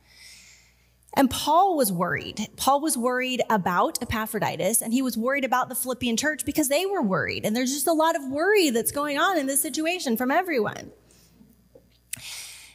And 1.14 1.30
Paul 1.30 1.76
was 1.76 1.92
worried. 1.92 2.48
Paul 2.56 2.80
was 2.80 2.96
worried 2.96 3.42
about 3.50 4.00
Epaphroditus, 4.02 4.80
and 4.80 4.92
he 4.92 5.02
was 5.02 5.16
worried 5.16 5.44
about 5.44 5.68
the 5.68 5.74
Philippian 5.74 6.16
church 6.16 6.44
because 6.46 6.68
they 6.68 6.86
were 6.86 7.02
worried. 7.02 7.44
And 7.44 7.54
there's 7.54 7.72
just 7.72 7.86
a 7.86 7.92
lot 7.92 8.16
of 8.16 8.26
worry 8.28 8.70
that's 8.70 8.92
going 8.92 9.18
on 9.18 9.36
in 9.36 9.46
this 9.46 9.60
situation 9.60 10.16
from 10.16 10.30
everyone. 10.30 10.90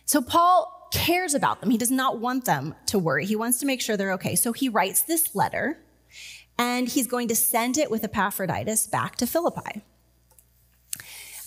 So 0.05 0.21
Paul 0.21 0.89
cares 0.93 1.33
about 1.33 1.61
them. 1.61 1.69
He 1.69 1.77
does 1.77 1.91
not 1.91 2.19
want 2.19 2.45
them 2.45 2.75
to 2.87 2.99
worry. 2.99 3.25
He 3.25 3.35
wants 3.35 3.59
to 3.59 3.65
make 3.65 3.81
sure 3.81 3.97
they're 3.97 4.13
okay. 4.13 4.35
So 4.35 4.53
he 4.53 4.69
writes 4.69 5.01
this 5.01 5.35
letter 5.35 5.79
and 6.57 6.87
he's 6.87 7.07
going 7.07 7.27
to 7.27 7.35
send 7.35 7.77
it 7.77 7.91
with 7.91 8.03
Epaphroditus 8.03 8.87
back 8.87 9.15
to 9.17 9.27
Philippi. 9.27 9.83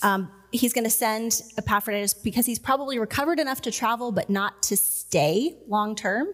Um, 0.03 0.31
he's 0.53 0.73
going 0.73 0.85
to 0.85 0.91
send 0.91 1.43
Epaphroditus 1.59 2.15
because 2.15 2.47
he's 2.47 2.59
probably 2.59 2.99
recovered 2.99 3.39
enough 3.39 3.61
to 3.63 3.71
travel, 3.71 4.13
but 4.13 4.31
not 4.31 4.63
to 4.65 4.77
stay 4.77 5.57
long 5.67 5.95
term. 5.95 6.29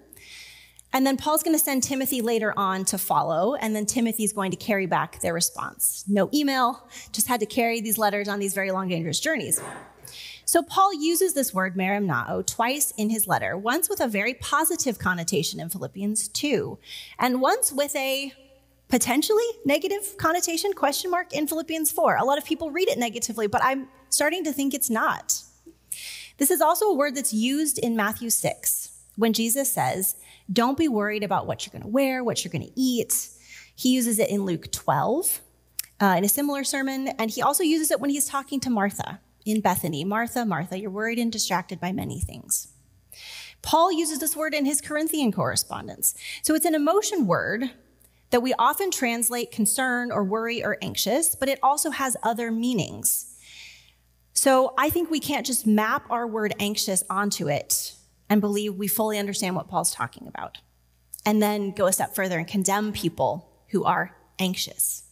And 0.93 1.07
then 1.07 1.16
Paul's 1.16 1.43
going 1.43 1.57
to 1.57 1.62
send 1.62 1.83
Timothy 1.83 2.23
later 2.23 2.55
on 2.57 2.85
to 2.87 2.99
follow, 2.99 3.55
and 3.57 3.75
then 3.75 3.87
Timothy's 3.87 4.33
going 4.33 4.50
to 4.50 4.57
carry 4.57 4.87
back 4.87 5.21
their 5.21 5.35
response. 5.35 6.05
No 6.09 6.31
email, 6.33 6.88
just 7.12 7.26
had 7.26 7.40
to 7.40 7.47
carry 7.47 7.81
these 7.81 7.99
letters 7.99 8.28
on 8.28 8.38
these 8.38 8.55
very 8.55 8.71
long, 8.71 8.88
dangerous 8.88 9.21
journeys. 9.21 9.61
So 10.45 10.62
Paul 10.62 10.95
uses 10.95 11.35
this 11.35 11.52
word 11.52 11.76
merimnao 11.76 12.47
twice 12.47 12.93
in 12.97 13.11
his 13.11 13.26
letter, 13.26 13.59
once 13.59 13.88
with 13.90 14.00
a 14.00 14.07
very 14.07 14.35
positive 14.35 14.99
connotation 14.99 15.59
in 15.59 15.69
Philippians 15.69 16.28
2, 16.28 16.78
and 17.19 17.40
once 17.40 17.73
with 17.73 17.95
a 17.97 18.33
potentially 18.88 19.45
negative 19.64 20.16
connotation 20.16 20.73
question 20.73 21.11
mark 21.11 21.33
in 21.33 21.47
Philippians 21.47 21.90
4. 21.90 22.16
A 22.16 22.25
lot 22.25 22.38
of 22.38 22.45
people 22.45 22.71
read 22.71 22.88
it 22.88 22.99
negatively, 22.99 23.49
but 23.49 23.62
I'm 23.62 23.88
starting 24.09 24.45
to 24.45 24.52
think 24.52 24.73
it's 24.73 24.88
not. 24.88 25.43
This 26.38 26.50
is 26.50 26.61
also 26.61 26.87
a 26.87 26.95
word 26.95 27.16
that's 27.16 27.33
used 27.33 27.78
in 27.78 27.97
Matthew 27.97 28.31
6 28.31 28.90
when 29.16 29.33
Jesus 29.33 29.73
says, 29.73 30.16
"Don't 30.53 30.79
be 30.79 30.88
worried 30.88 31.23
about 31.23 31.47
what 31.47 31.67
you're 31.67 31.73
going 31.73 31.83
to 31.83 31.88
wear, 31.88 32.23
what 32.23 32.45
you're 32.45 32.53
going 32.53 32.67
to 32.67 32.81
eat." 32.81 33.29
He 33.75 33.91
uses 33.91 34.19
it 34.19 34.31
in 34.31 34.45
Luke 34.45 34.73
12 34.73 35.41
uh, 36.00 36.15
in 36.19 36.25
a 36.25 36.29
similar 36.29 36.65
sermon, 36.65 37.09
and 37.19 37.31
he 37.31 37.43
also 37.43 37.62
uses 37.62 37.91
it 37.91 38.00
when 38.00 38.11
he's 38.11 38.26
talking 38.26 38.61
to 38.61 38.71
Martha 38.71 39.21
in 39.47 39.61
Bethany 39.61 40.05
Martha, 40.05 40.45
Martha, 40.45 40.79
you're 40.79 40.91
worried 40.91 41.19
and 41.19 41.31
distracted 41.31 41.81
by 41.81 41.93
many 41.93 42.21
things. 42.21 42.69
Paul 43.62 43.93
uses 43.93 44.19
this 44.19 44.37
word 44.37 44.53
in 44.53 44.67
his 44.67 44.81
Corinthian 44.81 45.33
correspondence. 45.33 46.15
So 46.43 46.55
it's 46.55 46.67
an 46.67 46.75
emotion 46.75 47.26
word 47.26 47.71
that 48.31 48.43
we 48.43 48.53
often 48.59 48.91
translate 48.91 49.53
concern 49.53 50.11
or 50.11 50.25
worry 50.25 50.65
or 50.65 50.76
anxious, 50.83 51.37
but 51.37 51.49
it 51.49 51.61
also 51.62 51.91
has 51.91 52.17
other 52.23 52.50
meanings. 52.50 53.37
So 54.35 54.75
I 54.76 54.91
think 54.91 55.11
we 55.11 55.21
can't 55.21 55.47
just 55.47 55.67
map 55.67 56.05
our 56.11 56.26
word 56.26 56.55
anxious 56.59 57.03
onto 57.09 57.49
it 57.49 57.95
and 58.28 58.40
believe 58.40 58.75
we 58.75 58.88
fully 58.88 59.18
understand 59.18 59.56
what 59.56 59.68
Paul's 59.68 59.92
talking 59.92 60.26
about, 60.26 60.59
and 61.25 61.42
then 61.42 61.71
go 61.71 61.87
a 61.87 61.92
step 61.92 62.14
further 62.14 62.38
and 62.38 62.47
condemn 62.47 62.92
people 62.92 63.50
who 63.68 63.85
are 63.85 64.16
anxious. 64.38 65.04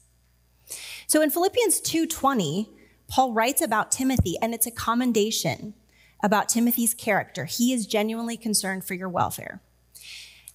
So 1.07 1.23
in 1.23 1.31
Philippians 1.31 1.81
2:20, 1.81 2.69
Paul 3.09 3.33
writes 3.33 3.61
about 3.61 3.93
Timothy, 3.93 4.37
and 4.41 4.55
it's 4.55 4.67
a 4.67 4.71
commendation 4.71 5.75
about 6.23 6.49
Timothy's 6.49 6.95
character. 6.95 7.45
He 7.45 7.73
is 7.73 7.87
genuinely 7.87 8.37
concerned 8.37 8.85
for 8.85 8.95
your 8.95 9.11
welfare. 9.11 9.61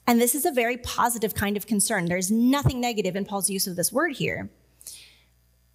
And 0.07 0.19
this 0.19 0.33
is 0.33 0.45
a 0.45 0.51
very 0.51 0.77
positive 0.77 1.35
kind 1.35 1.55
of 1.55 1.67
concern. 1.67 2.05
There's 2.05 2.31
nothing 2.31 2.81
negative 2.81 3.15
in 3.15 3.25
Paul's 3.25 3.51
use 3.51 3.67
of 3.67 3.75
this 3.75 3.93
word 3.93 4.13
here. 4.13 4.49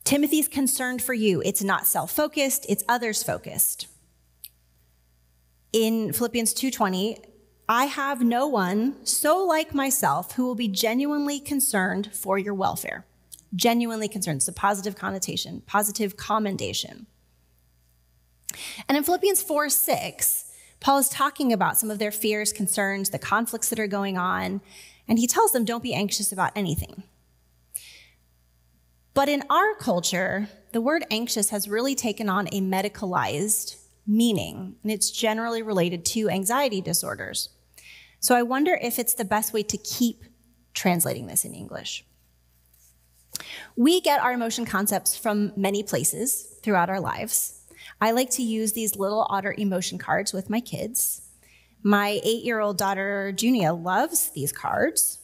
Timothy's 0.02 0.48
concerned 0.48 1.00
for 1.00 1.14
you. 1.14 1.40
It's 1.44 1.62
not 1.62 1.86
self-focused, 1.86 2.66
it's 2.68 2.82
others 2.88 3.22
focused. 3.22 3.86
In 5.74 6.12
Philippians 6.12 6.54
2:20, 6.54 7.18
I 7.68 7.86
have 7.86 8.22
no 8.22 8.46
one 8.46 9.04
so 9.04 9.44
like 9.44 9.74
myself 9.74 10.32
who 10.34 10.46
will 10.46 10.54
be 10.54 10.68
genuinely 10.68 11.40
concerned 11.40 12.14
for 12.14 12.38
your 12.38 12.54
welfare 12.54 13.04
genuinely 13.56 14.08
concerned. 14.08 14.36
It's 14.36 14.48
a 14.48 14.52
positive 14.52 14.96
connotation, 14.96 15.62
positive 15.66 16.16
commendation. 16.16 17.06
And 18.88 18.96
in 18.96 19.04
Philippians 19.04 19.42
4 19.42 19.68
6, 19.68 20.52
Paul 20.80 20.98
is 20.98 21.08
talking 21.08 21.52
about 21.52 21.78
some 21.78 21.90
of 21.90 21.98
their 21.98 22.12
fears, 22.12 22.52
concerns, 22.52 23.10
the 23.10 23.18
conflicts 23.18 23.70
that 23.70 23.80
are 23.80 23.86
going 23.86 24.18
on, 24.18 24.60
and 25.08 25.18
he 25.18 25.26
tells 25.26 25.52
them, 25.52 25.64
don't 25.64 25.82
be 25.82 25.94
anxious 25.94 26.30
about 26.30 26.52
anything. 26.54 27.02
But 29.12 29.28
in 29.28 29.42
our 29.48 29.74
culture, 29.74 30.48
the 30.72 30.80
word 30.80 31.04
anxious 31.10 31.50
has 31.50 31.68
really 31.68 31.94
taken 31.94 32.28
on 32.28 32.48
a 32.48 32.60
medicalized 32.60 33.76
meaning, 34.06 34.76
and 34.82 34.92
it's 34.92 35.10
generally 35.10 35.62
related 35.62 36.04
to 36.04 36.28
anxiety 36.28 36.80
disorders. 36.80 37.48
So 38.20 38.34
I 38.34 38.42
wonder 38.42 38.78
if 38.80 38.98
it's 38.98 39.14
the 39.14 39.24
best 39.24 39.52
way 39.52 39.62
to 39.64 39.76
keep 39.76 40.24
translating 40.72 41.26
this 41.26 41.44
in 41.44 41.54
English. 41.54 42.04
We 43.76 44.00
get 44.00 44.20
our 44.20 44.32
emotion 44.32 44.64
concepts 44.64 45.16
from 45.16 45.52
many 45.56 45.82
places 45.82 46.58
throughout 46.62 46.90
our 46.90 47.00
lives. 47.00 47.60
I 48.00 48.12
like 48.12 48.30
to 48.30 48.42
use 48.42 48.72
these 48.72 48.96
little 48.96 49.26
otter 49.28 49.54
emotion 49.56 49.98
cards 49.98 50.32
with 50.32 50.50
my 50.50 50.60
kids. 50.60 51.22
My 51.82 52.20
eight 52.24 52.44
year 52.44 52.60
old 52.60 52.78
daughter, 52.78 53.32
Junia, 53.32 53.72
loves 53.74 54.30
these 54.30 54.52
cards. 54.52 55.18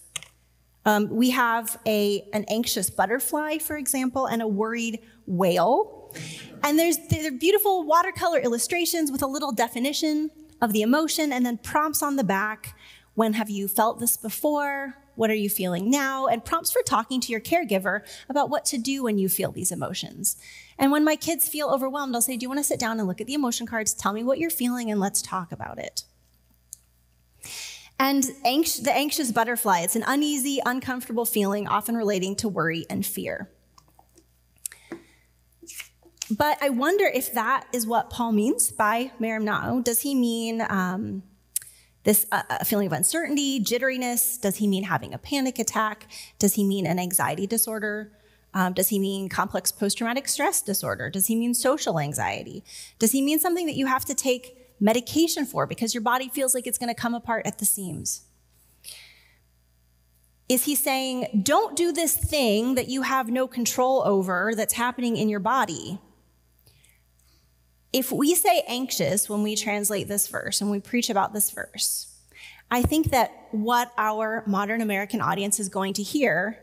Um, 0.85 1.09
we 1.11 1.31
have 1.31 1.79
a, 1.87 2.27
an 2.33 2.45
anxious 2.49 2.91
butterfly, 2.91 3.59
for 3.59 3.77
example, 3.77 4.27
and 4.27 4.41
a 4.43 4.49
worried 4.49 5.01
whale. 5.27 6.15
And 6.63 6.79
there's 6.79 6.99
they're 7.09 7.31
beautiful 7.31 7.85
watercolor 7.85 8.39
illustrations 8.39 9.13
with 9.13 9.23
a 9.23 9.27
little 9.27 9.53
definition 9.53 10.31
of 10.61 10.73
the 10.73 10.83
emotion 10.83 11.33
and 11.33 11.45
then 11.45 11.59
prompts 11.59 12.03
on 12.03 12.17
the 12.17 12.25
back. 12.25 12.77
When 13.15 13.35
have 13.35 13.51
you 13.51 13.69
felt 13.69 14.01
this 14.01 14.17
before? 14.17 14.97
What 15.17 15.31
are 15.31 15.35
you 15.35 15.51
feeling 15.51 15.91
now? 15.91 16.27
And 16.27 16.45
prompts 16.45 16.73
for 16.73 16.83
talking 16.83 17.21
to 17.21 17.33
your 17.33 17.41
caregiver 17.41 18.03
about 18.29 18.49
what 18.49 18.65
to 18.67 18.79
do 18.79 19.03
when 19.03 19.19
you 19.19 19.29
feel 19.29 19.53
these 19.53 19.73
emotions. 19.73 20.37
And 20.79 20.91
when 20.91 21.05
my 21.05 21.17
kids 21.17 21.49
feel 21.49 21.69
overwhelmed, 21.69 22.15
I'll 22.15 22.23
say, 22.23 22.37
Do 22.37 22.45
you 22.45 22.49
want 22.49 22.61
to 22.61 22.65
sit 22.65 22.81
down 22.81 22.99
and 22.99 23.07
look 23.07 23.21
at 23.21 23.27
the 23.27 23.35
emotion 23.35 23.67
cards? 23.67 23.93
Tell 23.93 24.13
me 24.13 24.23
what 24.23 24.39
you're 24.39 24.51
feeling 24.51 24.91
and 24.91 24.99
let's 24.99 25.21
talk 25.21 25.53
about 25.53 25.79
it. 25.79 26.05
And 28.01 28.23
the 28.23 28.93
anxious 28.95 29.31
butterfly, 29.31 29.81
it's 29.81 29.95
an 29.95 30.05
uneasy, 30.07 30.59
uncomfortable 30.65 31.27
feeling, 31.27 31.69
often 31.69 31.95
relating 31.95 32.35
to 32.37 32.49
worry 32.49 32.87
and 32.89 33.05
fear. 33.05 33.51
But 36.31 36.57
I 36.63 36.71
wonder 36.71 37.05
if 37.05 37.35
that 37.35 37.67
is 37.75 37.87
what 37.87 38.09
Paul 38.09 38.33
means 38.33 38.73
by 38.73 39.13
merimnao. 39.21 39.85
Does 39.85 40.01
he 40.01 40.15
mean 40.15 40.63
um, 40.71 41.25
this 42.05 42.25
uh, 42.33 42.65
feeling 42.65 42.87
of 42.87 42.95
uncertainty, 42.95 43.61
jitteriness, 43.61 44.41
does 44.41 44.57
he 44.57 44.67
mean 44.67 44.85
having 44.85 45.13
a 45.13 45.19
panic 45.19 45.59
attack? 45.59 46.07
Does 46.39 46.55
he 46.55 46.65
mean 46.65 46.87
an 46.87 46.99
anxiety 46.99 47.47
disorder? 47.47 48.13
Um, 48.55 48.73
does 48.73 48.89
he 48.89 48.99
mean 48.99 49.29
complex 49.29 49.71
post 49.71 49.99
traumatic 49.99 50.27
stress 50.27 50.63
disorder? 50.63 51.11
Does 51.11 51.27
he 51.27 51.37
mean 51.37 51.53
social 51.53 52.01
anxiety? 52.01 52.65
Does 52.99 53.13
he 53.13 53.21
mean 53.21 53.39
something 53.39 53.67
that 53.67 53.77
you 53.77 53.85
have 53.85 54.07
to 54.07 54.15
take 54.15 54.60
medication 54.81 55.45
for 55.45 55.67
because 55.67 55.95
your 55.95 56.03
body 56.03 56.29
feels 56.29 56.55
like 56.55 56.67
it's 56.67 56.79
going 56.79 56.93
to 56.93 57.01
come 57.01 57.15
apart 57.15 57.47
at 57.47 57.59
the 57.59 57.67
seams? 57.67 58.23
Is 60.49 60.65
he 60.65 60.75
saying, 60.75 61.43
don't 61.45 61.77
do 61.77 61.93
this 61.93 62.17
thing 62.17 62.75
that 62.75 62.89
you 62.89 63.03
have 63.03 63.29
no 63.29 63.47
control 63.47 64.03
over 64.05 64.55
that's 64.57 64.75
happening 64.75 65.17
in 65.17 65.29
your 65.29 65.39
body? 65.39 66.01
if 67.93 68.13
we 68.13 68.35
say 68.35 68.63
anxious 68.69 69.29
when 69.29 69.43
we 69.43 69.57
translate 69.57 70.09
this 70.09 70.29
verse 70.29 70.61
and 70.61 70.71
we 70.71 70.81
preach 70.81 71.11
about 71.11 71.33
this 71.33 71.51
verse, 71.51 72.15
I 72.71 72.83
think 72.83 73.11
that 73.11 73.33
what 73.51 73.93
our 73.99 74.45
modern 74.47 74.81
American 74.81 75.21
audience 75.21 75.59
is 75.59 75.69
going 75.69 75.95
to 75.95 76.03
hear 76.03 76.63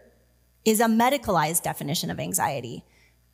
is 0.63 0.79
a 0.79 0.85
medicalized 0.85 1.63
definition 1.63 2.09
of 2.09 2.19
anxiety, 2.19 2.85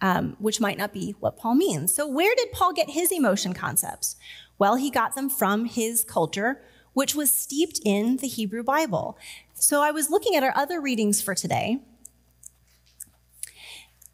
um, 0.03 0.35
which 0.37 0.59
might 0.59 0.77
not 0.77 0.91
be 0.91 1.15
what 1.21 1.37
Paul 1.37 1.55
means. 1.55 1.95
So, 1.95 2.05
where 2.05 2.35
did 2.35 2.51
Paul 2.51 2.73
get 2.73 2.89
his 2.89 3.11
emotion 3.11 3.53
concepts? 3.53 4.17
Well, 4.59 4.75
he 4.75 4.91
got 4.91 5.15
them 5.15 5.29
from 5.29 5.65
his 5.65 6.03
culture, 6.03 6.61
which 6.91 7.15
was 7.15 7.33
steeped 7.33 7.79
in 7.85 8.17
the 8.17 8.27
Hebrew 8.27 8.63
Bible. 8.63 9.17
So, 9.53 9.81
I 9.81 9.91
was 9.91 10.11
looking 10.11 10.35
at 10.35 10.43
our 10.43 10.55
other 10.55 10.81
readings 10.81 11.21
for 11.21 11.33
today. 11.33 11.79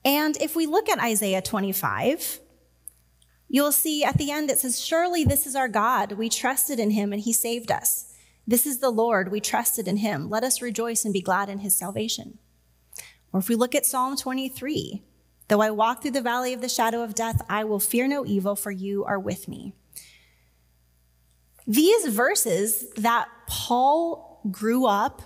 And 0.06 0.38
if 0.38 0.56
we 0.56 0.66
look 0.66 0.88
at 0.88 1.00
Isaiah 1.00 1.42
25, 1.42 2.40
You'll 3.52 3.72
see 3.72 4.04
at 4.04 4.20
the 4.20 4.30
end 4.30 4.52
it 4.52 4.60
says, 4.60 4.80
Surely 4.80 5.24
this 5.24 5.48
is 5.48 5.56
our 5.56 5.68
God. 5.68 6.12
We 6.12 6.30
trusted 6.30 6.80
in 6.80 6.92
him 6.92 7.12
and 7.12 7.20
he 7.20 7.34
saved 7.34 7.72
us. 7.72 8.14
This 8.46 8.68
is 8.68 8.78
the 8.78 8.92
Lord. 8.92 9.32
We 9.32 9.40
trusted 9.40 9.88
in 9.88 9.98
him. 9.98 10.30
Let 10.30 10.44
us 10.44 10.62
rejoice 10.62 11.04
and 11.04 11.12
be 11.12 11.22
glad 11.22 11.50
in 11.50 11.60
his 11.60 11.76
salvation. 11.76 12.38
Or 13.34 13.40
if 13.40 13.50
we 13.50 13.56
look 13.56 13.74
at 13.74 13.88
Psalm 13.88 14.16
23, 14.16 15.02
though 15.50 15.62
I 15.62 15.72
walk 15.72 16.02
through 16.02 16.12
the 16.12 16.22
valley 16.22 16.54
of 16.54 16.62
the 16.62 16.70
shadow 16.70 17.04
of 17.04 17.16
death, 17.16 17.42
I 17.50 17.64
will 17.66 17.80
fear 17.80 18.08
no 18.08 18.26
evil, 18.26 18.56
for 18.56 18.72
you 18.72 19.04
are 19.04 19.20
with 19.20 19.48
me. 19.48 19.74
These 21.68 22.08
verses 22.08 22.90
that 22.92 23.28
Paul 23.48 24.42
grew 24.50 24.86
up 24.86 25.22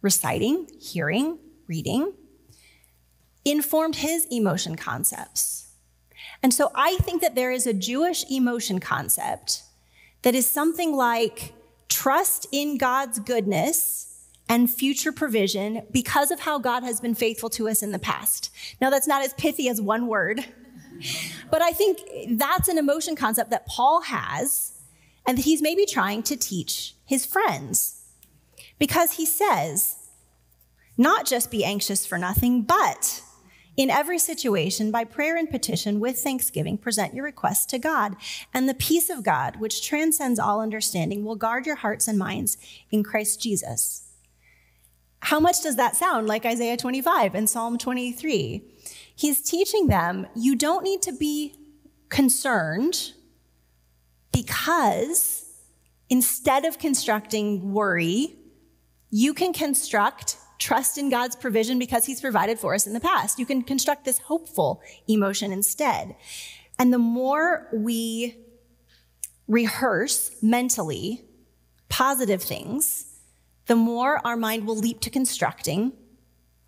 reciting, 0.00 0.68
hearing, 0.80 1.38
reading, 1.66 2.14
informed 3.44 3.96
his 3.96 4.26
emotion 4.30 4.76
concepts. 4.76 5.72
And 6.42 6.54
so 6.54 6.70
I 6.74 6.96
think 6.98 7.20
that 7.22 7.34
there 7.34 7.50
is 7.50 7.66
a 7.66 7.74
Jewish 7.74 8.24
emotion 8.30 8.78
concept 8.78 9.62
that 10.22 10.34
is 10.34 10.50
something 10.50 10.94
like 10.94 11.52
trust 11.88 12.46
in 12.52 12.78
God's 12.78 13.18
goodness 13.18 14.09
and 14.50 14.68
future 14.68 15.12
provision 15.12 15.80
because 15.92 16.32
of 16.32 16.40
how 16.40 16.58
God 16.58 16.82
has 16.82 17.00
been 17.00 17.14
faithful 17.14 17.48
to 17.50 17.68
us 17.68 17.84
in 17.84 17.92
the 17.92 18.00
past. 18.00 18.50
Now, 18.80 18.90
that's 18.90 19.06
not 19.06 19.22
as 19.22 19.32
pithy 19.34 19.68
as 19.68 19.80
one 19.80 20.08
word, 20.08 20.44
but 21.50 21.62
I 21.62 21.70
think 21.70 22.00
that's 22.36 22.66
an 22.66 22.76
emotion 22.76 23.14
concept 23.14 23.50
that 23.50 23.66
Paul 23.66 24.02
has 24.02 24.72
and 25.24 25.38
that 25.38 25.44
he's 25.44 25.62
maybe 25.62 25.86
trying 25.86 26.24
to 26.24 26.36
teach 26.36 26.96
his 27.06 27.24
friends. 27.24 28.02
Because 28.80 29.12
he 29.12 29.24
says, 29.24 30.08
not 30.98 31.26
just 31.26 31.52
be 31.52 31.64
anxious 31.64 32.04
for 32.04 32.18
nothing, 32.18 32.62
but 32.62 33.22
in 33.76 33.88
every 33.88 34.18
situation, 34.18 34.90
by 34.90 35.04
prayer 35.04 35.36
and 35.36 35.48
petition 35.48 36.00
with 36.00 36.18
thanksgiving, 36.18 36.76
present 36.76 37.14
your 37.14 37.24
requests 37.24 37.66
to 37.66 37.78
God. 37.78 38.16
And 38.52 38.68
the 38.68 38.74
peace 38.74 39.10
of 39.10 39.22
God, 39.22 39.60
which 39.60 39.86
transcends 39.86 40.40
all 40.40 40.60
understanding, 40.60 41.24
will 41.24 41.36
guard 41.36 41.66
your 41.66 41.76
hearts 41.76 42.08
and 42.08 42.18
minds 42.18 42.56
in 42.90 43.04
Christ 43.04 43.40
Jesus. 43.40 44.09
How 45.20 45.38
much 45.38 45.62
does 45.62 45.76
that 45.76 45.96
sound 45.96 46.26
like 46.26 46.44
Isaiah 46.44 46.76
25 46.76 47.34
and 47.34 47.48
Psalm 47.48 47.78
23? 47.78 48.64
He's 49.14 49.42
teaching 49.42 49.86
them 49.86 50.26
you 50.34 50.56
don't 50.56 50.82
need 50.82 51.02
to 51.02 51.12
be 51.12 51.54
concerned 52.08 53.12
because 54.32 55.44
instead 56.08 56.64
of 56.64 56.78
constructing 56.78 57.72
worry, 57.72 58.36
you 59.10 59.34
can 59.34 59.52
construct 59.52 60.36
trust 60.58 60.98
in 60.98 61.10
God's 61.10 61.36
provision 61.36 61.78
because 61.78 62.04
He's 62.04 62.20
provided 62.20 62.58
for 62.58 62.74
us 62.74 62.86
in 62.86 62.92
the 62.92 63.00
past. 63.00 63.38
You 63.38 63.46
can 63.46 63.62
construct 63.62 64.04
this 64.04 64.18
hopeful 64.18 64.82
emotion 65.08 65.52
instead. 65.52 66.16
And 66.78 66.92
the 66.92 66.98
more 66.98 67.68
we 67.72 68.36
rehearse 69.48 70.30
mentally 70.42 71.24
positive 71.88 72.42
things, 72.42 73.06
the 73.70 73.76
more 73.76 74.20
our 74.26 74.36
mind 74.36 74.66
will 74.66 74.74
leap 74.74 74.98
to 74.98 75.08
constructing 75.08 75.92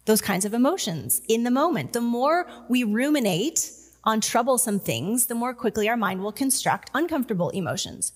those 0.05 0.21
kinds 0.21 0.45
of 0.45 0.55
emotions 0.55 1.21
in 1.27 1.43
the 1.43 1.51
moment. 1.51 1.93
The 1.93 2.01
more 2.01 2.47
we 2.69 2.85
ruminate 2.85 3.73
on 4.05 4.21
troublesome 4.21 4.79
things, 4.79 5.27
the 5.27 5.35
more 5.35 5.53
quickly 5.53 5.89
our 5.89 5.97
mind 5.97 6.23
will 6.23 6.31
construct 6.31 6.93
uncomfortable 6.95 7.51
emotions. 7.51 8.13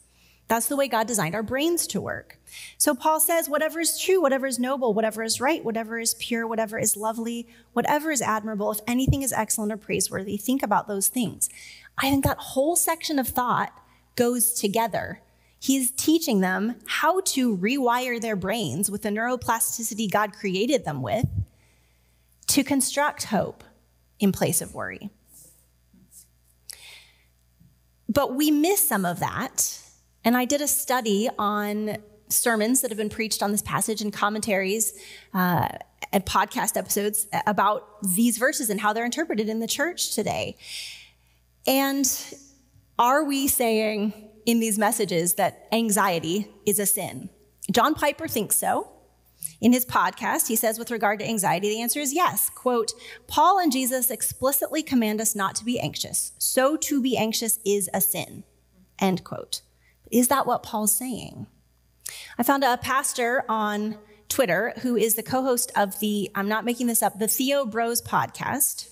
That's 0.47 0.69
the 0.69 0.77
way 0.77 0.87
God 0.87 1.09
designed 1.09 1.35
our 1.35 1.43
brains 1.43 1.89
to 1.89 2.01
work. 2.01 2.39
So 2.79 2.95
Paul 2.95 3.19
says, 3.19 3.49
whatever 3.49 3.81
is 3.81 3.99
true, 3.99 4.23
whatever 4.23 4.47
is 4.47 4.61
noble, 4.61 4.95
whatever 4.95 5.25
is 5.25 5.41
right, 5.41 5.65
whatever 5.65 5.99
is 5.99 6.15
pure, 6.15 6.47
whatever 6.47 6.79
is 6.79 6.97
lovely, 6.97 7.49
whatever 7.73 8.13
is 8.13 8.23
admirable, 8.23 8.71
if 8.71 8.79
anything 8.87 9.23
is 9.23 9.33
excellent 9.33 9.73
or 9.73 9.77
praiseworthy, 9.77 10.37
think 10.37 10.63
about 10.63 10.87
those 10.87 11.09
things. 11.09 11.49
I 11.99 12.09
think 12.09 12.23
that 12.23 12.39
whole 12.39 12.77
section 12.77 13.19
of 13.19 13.27
thought 13.27 13.73
goes 14.15 14.53
together 14.53 15.23
He's 15.67 15.91
teaching 15.91 16.39
them 16.43 16.77
how 16.87 17.23
to 17.23 17.57
rewire 17.57 18.21
their 18.21 18.37
brains 18.37 18.89
with 18.89 19.03
the 19.03 19.09
neuroplasticity 19.09 20.09
God 20.09 20.33
created 20.33 20.85
them 20.85 21.03
with 21.03 21.27
to 22.47 22.63
construct 22.63 23.25
hope 23.25 23.65
in 24.21 24.31
place 24.31 24.63
of 24.63 24.75
worry. 24.75 25.11
But 28.09 28.37
we 28.37 28.53
miss 28.53 28.89
some 28.89 29.05
of 29.05 29.19
that. 29.19 29.81
And 30.25 30.37
I 30.37 30.45
did 30.45 30.61
a 30.61 30.69
study 30.69 31.29
on 31.37 31.97
sermons 32.29 32.83
that 32.83 32.93
have 32.93 32.99
been 32.99 33.09
preached 33.09 33.43
on 33.43 33.51
this 33.51 33.63
passage 33.63 34.01
and 34.01 34.13
commentaries 34.13 34.97
uh, 35.35 35.67
and 36.13 36.25
podcast 36.25 36.77
episodes 36.77 37.27
about 37.45 38.01
these 38.15 38.39
verses 38.39 38.71
and 38.71 38.81
how 38.81 38.93
they're 38.93 39.05
interpreted 39.05 39.49
in 39.49 39.59
the 39.59 39.67
church 39.67 40.15
today. 40.15 40.57
And 41.67 42.07
are 43.01 43.25
we 43.25 43.49
saying, 43.49 44.26
in 44.47 44.61
these 44.61 44.79
messages 44.79 45.35
that 45.35 45.67
anxiety 45.73 46.49
is 46.65 46.79
a 46.79 46.87
sin. 46.87 47.29
John 47.71 47.95
Piper 47.95 48.29
thinks 48.29 48.57
so. 48.57 48.93
In 49.61 49.73
his 49.73 49.85
podcast, 49.85 50.49
he 50.49 50.57
says 50.57 50.79
with 50.79 50.91
regard 50.91 51.19
to 51.19 51.29
anxiety, 51.29 51.69
the 51.69 51.81
answer 51.81 52.01
is 52.01 52.15
yes. 52.15 52.49
Quote, 52.51 52.93
Paul 53.27 53.59
and 53.59 53.73
Jesus 53.73 54.11
explicitly 54.11 54.83
command 54.83 55.21
us 55.21 55.35
not 55.35 55.55
to 55.57 55.65
be 55.65 55.79
anxious. 55.79 56.33
So 56.39 56.77
to 56.79 57.03
be 57.03 57.17
anxious 57.17 57.59
is 57.65 57.91
a 57.93 58.01
sin. 58.01 58.45
End 58.99 59.25
quote. 59.25 59.63
Is 60.11 60.29
that 60.29 60.47
what 60.47 60.63
Paul's 60.63 60.97
saying? 60.97 61.47
I 62.39 62.43
found 62.43 62.65
a 62.65 62.77
pastor 62.77 63.45
on 63.49 63.99
Twitter 64.29 64.73
who 64.83 64.97
is 64.97 65.15
the 65.15 65.23
co 65.23 65.43
host 65.43 65.71
of 65.77 65.99
the, 66.01 66.31
I'm 66.35 66.49
not 66.49 66.65
making 66.65 66.87
this 66.87 67.03
up, 67.03 67.19
the 67.19 67.29
Theo 67.29 67.67
Bros 67.67 68.01
podcast 68.01 68.89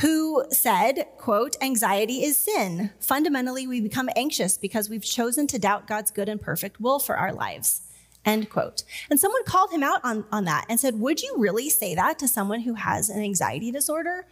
who 0.00 0.44
said, 0.50 1.06
quote, 1.16 1.56
anxiety 1.62 2.22
is 2.22 2.38
sin. 2.38 2.90
Fundamentally, 3.00 3.66
we 3.66 3.80
become 3.80 4.10
anxious 4.14 4.58
because 4.58 4.90
we've 4.90 5.04
chosen 5.04 5.46
to 5.46 5.58
doubt 5.58 5.86
God's 5.86 6.10
good 6.10 6.28
and 6.28 6.40
perfect 6.40 6.80
will 6.80 6.98
for 6.98 7.16
our 7.16 7.32
lives. 7.32 7.82
End 8.24 8.50
quote. 8.50 8.82
And 9.08 9.18
someone 9.20 9.44
called 9.44 9.70
him 9.70 9.82
out 9.82 10.00
on, 10.04 10.24
on 10.32 10.44
that 10.44 10.66
and 10.68 10.78
said, 10.78 11.00
Would 11.00 11.22
you 11.22 11.36
really 11.38 11.70
say 11.70 11.94
that 11.94 12.18
to 12.18 12.28
someone 12.28 12.60
who 12.60 12.74
has 12.74 13.08
an 13.08 13.22
anxiety 13.22 13.70
disorder? 13.70 14.26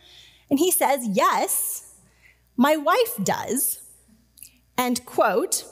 And 0.50 0.58
he 0.58 0.70
says, 0.70 1.06
Yes, 1.06 1.94
my 2.56 2.76
wife 2.76 3.16
does. 3.22 3.80
And 4.76 5.04
quote, 5.06 5.64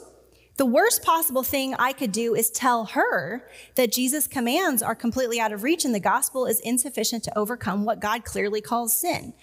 the 0.55 0.65
worst 0.67 1.03
possible 1.03 1.41
thing 1.41 1.73
I 1.75 1.93
could 1.93 2.11
do 2.11 2.35
is 2.35 2.51
tell 2.51 2.85
her 2.85 3.49
that 3.75 3.91
Jesus' 3.91 4.27
commands 4.27 4.83
are 4.83 4.93
completely 4.93 5.39
out 5.39 5.51
of 5.51 5.63
reach 5.63 5.83
and 5.83 5.95
the 5.95 5.99
gospel 5.99 6.45
is 6.45 6.59
insufficient 6.59 7.23
to 7.23 7.37
overcome 7.37 7.85
what 7.85 7.99
God 7.99 8.23
clearly 8.23 8.61
calls 8.61 8.93
sin. 8.93 9.33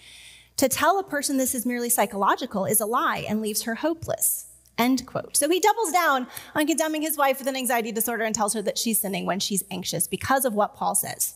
To 0.61 0.69
tell 0.69 0.99
a 0.99 1.03
person 1.03 1.37
this 1.37 1.55
is 1.55 1.65
merely 1.65 1.89
psychological 1.89 2.65
is 2.65 2.79
a 2.79 2.85
lie 2.85 3.25
and 3.27 3.41
leaves 3.41 3.63
her 3.63 3.73
hopeless. 3.73 4.45
End 4.77 5.07
quote. 5.07 5.35
So 5.35 5.49
he 5.49 5.59
doubles 5.59 5.91
down 5.91 6.27
on 6.53 6.67
condemning 6.67 7.01
his 7.01 7.17
wife 7.17 7.39
with 7.39 7.47
an 7.47 7.55
anxiety 7.55 7.91
disorder 7.91 8.25
and 8.25 8.35
tells 8.35 8.53
her 8.53 8.61
that 8.61 8.77
she's 8.77 9.01
sinning 9.01 9.25
when 9.25 9.39
she's 9.39 9.63
anxious 9.71 10.05
because 10.05 10.45
of 10.45 10.53
what 10.53 10.75
Paul 10.75 10.93
says. 10.93 11.33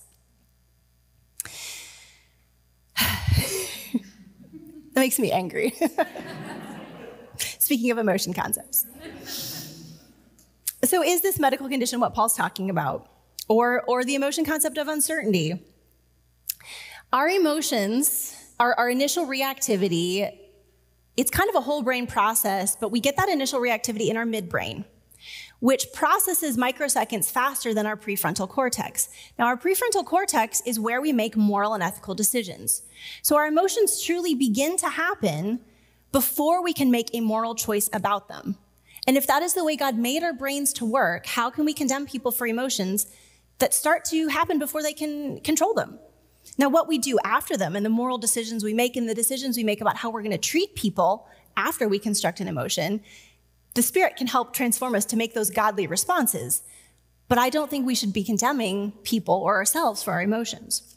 that 3.00 4.04
makes 4.94 5.18
me 5.18 5.32
angry. 5.32 5.74
Speaking 7.40 7.90
of 7.90 7.98
emotion 7.98 8.32
concepts. 8.32 8.86
So, 10.84 11.02
is 11.02 11.22
this 11.22 11.40
medical 11.40 11.68
condition 11.68 12.00
what 12.00 12.14
Paul's 12.14 12.36
talking 12.36 12.70
about? 12.70 13.10
Or, 13.48 13.82
or 13.88 14.04
the 14.04 14.14
emotion 14.14 14.46
concept 14.46 14.78
of 14.78 14.88
uncertainty? 14.88 15.66
Our 17.12 17.28
emotions 17.28 18.36
our, 18.60 18.74
our 18.76 18.89
initial 18.89 19.26
reactivity, 19.26 20.30
it's 21.18 21.32
kind 21.32 21.50
of 21.50 21.56
a 21.56 21.62
whole 21.62 21.82
brain 21.82 22.08
process, 22.08 22.76
but 22.76 22.89
we 22.89 23.00
get 23.00 23.18
that 23.18 23.30
initial 23.30 23.60
reactivity 23.60 24.10
in 24.10 24.18
our 24.18 24.26
midbrain, 24.26 24.86
which 25.60 25.88
processes 25.94 26.58
microseconds 26.58 27.32
faster 27.32 27.74
than 27.74 27.86
our 27.86 27.96
prefrontal 27.98 28.48
cortex. 28.48 29.10
Now, 29.39 29.48
our 29.48 29.58
prefrontal 29.58 30.06
cortex 30.06 30.62
is 30.65 30.80
where 30.80 31.02
we 31.02 31.13
make 31.13 31.36
moral 31.36 31.74
and 31.74 31.84
ethical 31.84 32.15
decisions. 32.15 32.84
So 33.22 33.36
our 33.36 33.48
emotions 33.48 34.02
truly 34.02 34.36
begin 34.36 34.78
to 34.78 34.89
happen 34.89 35.62
before 36.12 36.63
we 36.63 36.74
can 36.74 36.91
make 36.91 37.10
a 37.13 37.20
moral 37.22 37.56
choice 37.56 37.89
about 37.91 38.28
them. 38.28 38.58
And 39.08 39.18
if 39.18 39.28
that 39.28 39.44
is 39.44 39.54
the 39.54 39.63
way 39.63 39.76
God 39.76 39.98
made 39.98 40.24
our 40.24 40.34
brains 40.34 40.74
to 40.74 40.86
work, 40.86 41.28
how 41.28 41.50
can 41.50 41.65
we 41.65 41.74
condemn 41.74 42.08
people 42.08 42.32
for 42.32 42.48
emotions 42.48 43.08
that 43.60 43.74
start 43.74 44.04
to 44.06 44.28
happen 44.30 44.60
before 44.60 44.82
they 44.82 44.94
can 44.94 45.39
control 45.41 45.74
them? 45.74 46.00
Now, 46.58 46.70
what 46.70 46.88
we 46.88 46.98
do 46.98 47.20
after 47.24 47.58
them 47.58 47.76
and 47.76 47.86
the 47.86 47.89
moral 47.89 48.18
decisions 48.18 48.63
we 48.63 48.74
make 48.74 48.96
and 48.96 49.10
the 49.10 49.13
decisions 49.13 49.58
we 49.58 49.63
make 49.63 49.82
about 49.82 49.98
how 49.98 50.10
we're 50.10 50.22
going 50.22 50.32
to 50.32 50.38
treat 50.38 50.76
people 50.76 51.28
after 51.58 51.88
we 51.88 52.00
construct 52.00 52.39
an 52.39 52.48
emotion, 52.48 53.02
the 53.74 53.82
Spirit 53.82 54.15
can 54.15 54.28
help 54.28 54.54
transform 54.54 54.96
us 54.96 55.06
to 55.06 55.18
make 55.18 55.34
those 55.34 55.50
godly 55.50 55.86
responses. 55.86 56.63
But 57.28 57.38
I 57.38 57.50
don't 57.50 57.70
think 57.70 57.86
we 57.86 57.96
should 57.96 58.13
be 58.13 58.24
condemning 58.24 58.94
people 59.04 59.36
or 59.36 59.56
ourselves 59.56 60.02
for 60.02 60.12
our 60.12 60.22
emotions. 60.22 60.96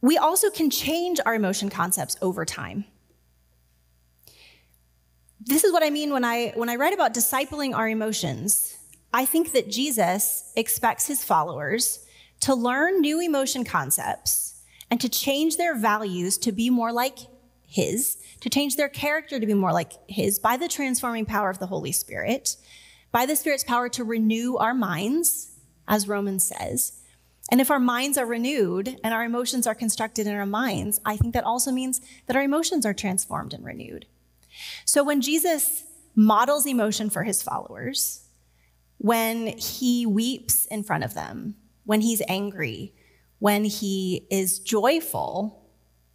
We 0.00 0.16
also 0.16 0.50
can 0.50 0.70
change 0.70 1.20
our 1.26 1.34
emotion 1.34 1.68
concepts 1.68 2.16
over 2.22 2.44
time. 2.44 2.84
This 5.40 5.64
is 5.64 5.72
what 5.72 5.82
I 5.82 5.90
mean 5.90 6.12
when 6.12 6.24
I, 6.24 6.52
when 6.54 6.68
I 6.68 6.76
write 6.76 6.94
about 6.94 7.12
discipling 7.12 7.74
our 7.74 7.88
emotions. 7.88 8.76
I 9.12 9.26
think 9.26 9.52
that 9.52 9.70
Jesus 9.70 10.52
expects 10.56 11.06
his 11.06 11.24
followers 11.24 12.05
to 12.46 12.54
learn 12.54 13.00
new 13.00 13.20
emotion 13.20 13.64
concepts 13.64 14.62
and 14.88 15.00
to 15.00 15.08
change 15.08 15.56
their 15.56 15.74
values 15.74 16.38
to 16.38 16.52
be 16.52 16.70
more 16.70 16.92
like 16.92 17.18
His, 17.66 18.18
to 18.40 18.48
change 18.48 18.76
their 18.76 18.88
character 18.88 19.40
to 19.40 19.46
be 19.46 19.52
more 19.52 19.72
like 19.72 19.94
His 20.08 20.38
by 20.38 20.56
the 20.56 20.68
transforming 20.68 21.26
power 21.26 21.50
of 21.50 21.58
the 21.58 21.66
Holy 21.66 21.90
Spirit, 21.90 22.54
by 23.10 23.26
the 23.26 23.34
Spirit's 23.34 23.64
power 23.64 23.88
to 23.88 24.04
renew 24.04 24.58
our 24.58 24.74
minds, 24.74 25.56
as 25.88 26.06
Romans 26.06 26.46
says. 26.46 26.92
And 27.50 27.60
if 27.60 27.68
our 27.68 27.80
minds 27.80 28.16
are 28.16 28.26
renewed 28.26 28.96
and 29.02 29.12
our 29.12 29.24
emotions 29.24 29.66
are 29.66 29.74
constructed 29.74 30.28
in 30.28 30.36
our 30.36 30.46
minds, 30.46 31.00
I 31.04 31.16
think 31.16 31.34
that 31.34 31.42
also 31.42 31.72
means 31.72 32.00
that 32.26 32.36
our 32.36 32.44
emotions 32.44 32.86
are 32.86 32.94
transformed 32.94 33.54
and 33.54 33.64
renewed. 33.64 34.06
So 34.84 35.02
when 35.02 35.20
Jesus 35.20 35.82
models 36.14 36.64
emotion 36.64 37.10
for 37.10 37.24
his 37.24 37.42
followers, 37.42 38.22
when 38.98 39.48
he 39.58 40.06
weeps 40.06 40.66
in 40.66 40.84
front 40.84 41.02
of 41.02 41.14
them, 41.14 41.56
when 41.86 42.02
he's 42.02 42.20
angry, 42.28 42.92
when 43.38 43.64
he 43.64 44.26
is 44.30 44.58
joyful, 44.58 45.66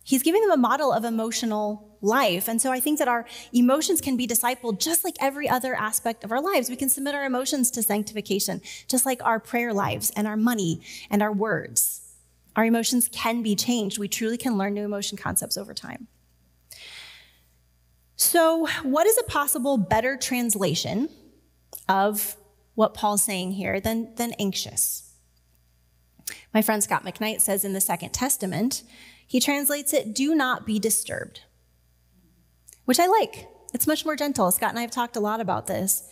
he's 0.04 0.22
giving 0.22 0.42
them 0.42 0.52
a 0.52 0.58
model 0.58 0.92
of 0.92 1.04
emotional 1.04 1.98
life. 2.02 2.48
And 2.48 2.62
so 2.62 2.72
I 2.72 2.80
think 2.80 3.00
that 3.00 3.08
our 3.08 3.26
emotions 3.54 4.02
can 4.02 4.18
be 4.18 4.28
discipled 4.28 4.80
just 4.80 5.04
like 5.04 5.16
every 5.20 5.48
other 5.48 5.76
aspect 5.76 6.24
of 6.24 6.32
our 6.32 6.42
lives. 6.42 6.70
We 6.70 6.76
can 6.76 6.90
submit 6.90 7.16
our 7.16 7.24
emotions 7.24 7.72
to 7.72 7.84
sanctification, 7.84 8.62
just 8.88 9.06
like 9.06 9.24
our 9.24 9.40
prayer 9.40 9.74
lives 9.74 10.12
and 10.16 10.28
our 10.28 10.38
money 10.38 10.82
and 11.10 11.22
our 11.22 11.32
words. 11.32 12.02
Our 12.56 12.66
emotions 12.66 13.08
can 13.12 13.42
be 13.42 13.56
changed. 13.56 13.98
We 13.98 14.08
truly 14.08 14.38
can 14.38 14.58
learn 14.58 14.74
new 14.74 14.84
emotion 14.84 15.18
concepts 15.18 15.58
over 15.58 15.74
time. 15.74 16.08
So, 18.18 18.68
what 18.84 19.08
is 19.08 19.18
a 19.18 19.24
possible 19.24 19.78
better 19.78 20.16
translation 20.16 21.10
of 21.90 22.36
what 22.76 22.94
Paul's 22.94 23.24
saying 23.24 23.54
here 23.54 23.80
than, 23.80 24.14
than 24.16 24.34
anxious? 24.34 25.11
My 26.54 26.62
friend 26.62 26.84
Scot 26.84 27.04
McKnight 27.04 27.42
says 27.42 27.64
in 27.64 27.74
the 27.74 27.82
Second 27.82 28.12
Testament, 28.12 28.84
he 29.26 29.40
translates 29.40 29.94
it, 29.94 30.14
do 30.14 30.36
not 30.36 30.66
be 30.66 30.80
disturbed 30.80 31.42
which 32.86 33.00
I 33.00 33.08
like. 33.08 33.48
It's 33.74 33.88
much 33.88 34.06
more 34.06 34.16
gentle. 34.16 34.52
Scott 34.52 34.72
and 34.72 34.80
I 34.80 34.82
have 34.82 34.92
talked 34.92 35.16
a 35.16 35.22
lot 35.22 35.40
about 35.40 35.68
this. 35.68 36.10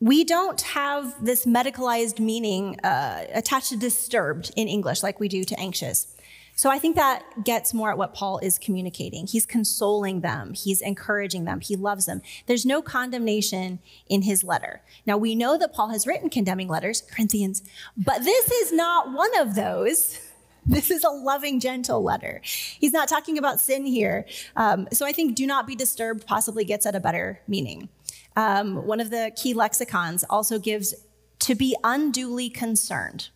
We 0.00 0.24
don't 0.24 0.60
have 0.60 1.24
this 1.24 1.46
medicalized 1.46 2.18
meaning 2.18 2.78
uh, 2.80 3.24
attached 3.32 3.70
to 3.70 3.76
disturbed 3.76 4.50
in 4.56 4.68
English 4.68 5.02
like 5.02 5.20
we 5.20 5.28
do 5.28 5.44
to 5.44 5.58
anxious. 5.58 6.13
So 6.56 6.70
I 6.70 6.78
think 6.78 6.94
that 6.96 7.44
gets 7.44 7.74
more 7.74 7.90
at 7.90 7.98
what 7.98 8.14
Paul 8.14 8.38
is 8.38 8.58
communicating. 8.58 9.26
He's 9.26 9.44
consoling 9.44 10.20
them, 10.20 10.54
he's 10.54 10.80
encouraging 10.80 11.44
them, 11.44 11.60
he 11.60 11.74
loves 11.74 12.06
them. 12.06 12.22
There's 12.46 12.64
no 12.64 12.80
condemnation 12.80 13.80
in 14.08 14.22
his 14.22 14.44
letter. 14.44 14.82
Now 15.06 15.16
we 15.16 15.34
know 15.34 15.58
that 15.58 15.72
Paul 15.72 15.88
has 15.88 16.06
written 16.06 16.30
condemning 16.30 16.68
letters, 16.68 17.02
Corinthians, 17.02 17.62
but 17.96 18.22
this 18.22 18.50
is 18.50 18.72
not 18.72 19.12
one 19.12 19.36
of 19.38 19.54
those. 19.54 20.20
This 20.66 20.90
is 20.90 21.04
a 21.04 21.10
loving, 21.10 21.60
gentle 21.60 22.02
letter. 22.02 22.40
He's 22.42 22.94
not 22.94 23.06
talking 23.06 23.36
about 23.36 23.60
sin 23.60 23.84
here. 23.84 24.24
Um, 24.56 24.88
so 24.94 25.04
I 25.04 25.12
think 25.12 25.34
do 25.36 25.46
not 25.46 25.66
be 25.66 25.76
disturbed 25.76 26.26
possibly 26.26 26.64
gets 26.64 26.86
at 26.86 26.94
a 26.94 27.00
better 27.00 27.38
meaning. 27.46 27.90
Um, 28.34 28.86
one 28.86 28.98
of 28.98 29.10
the 29.10 29.30
key 29.36 29.52
lexicons 29.52 30.24
also 30.30 30.58
gives 30.58 30.94
to 31.40 31.54
be 31.54 31.76
unduly 31.84 32.48
concerned 32.48 33.28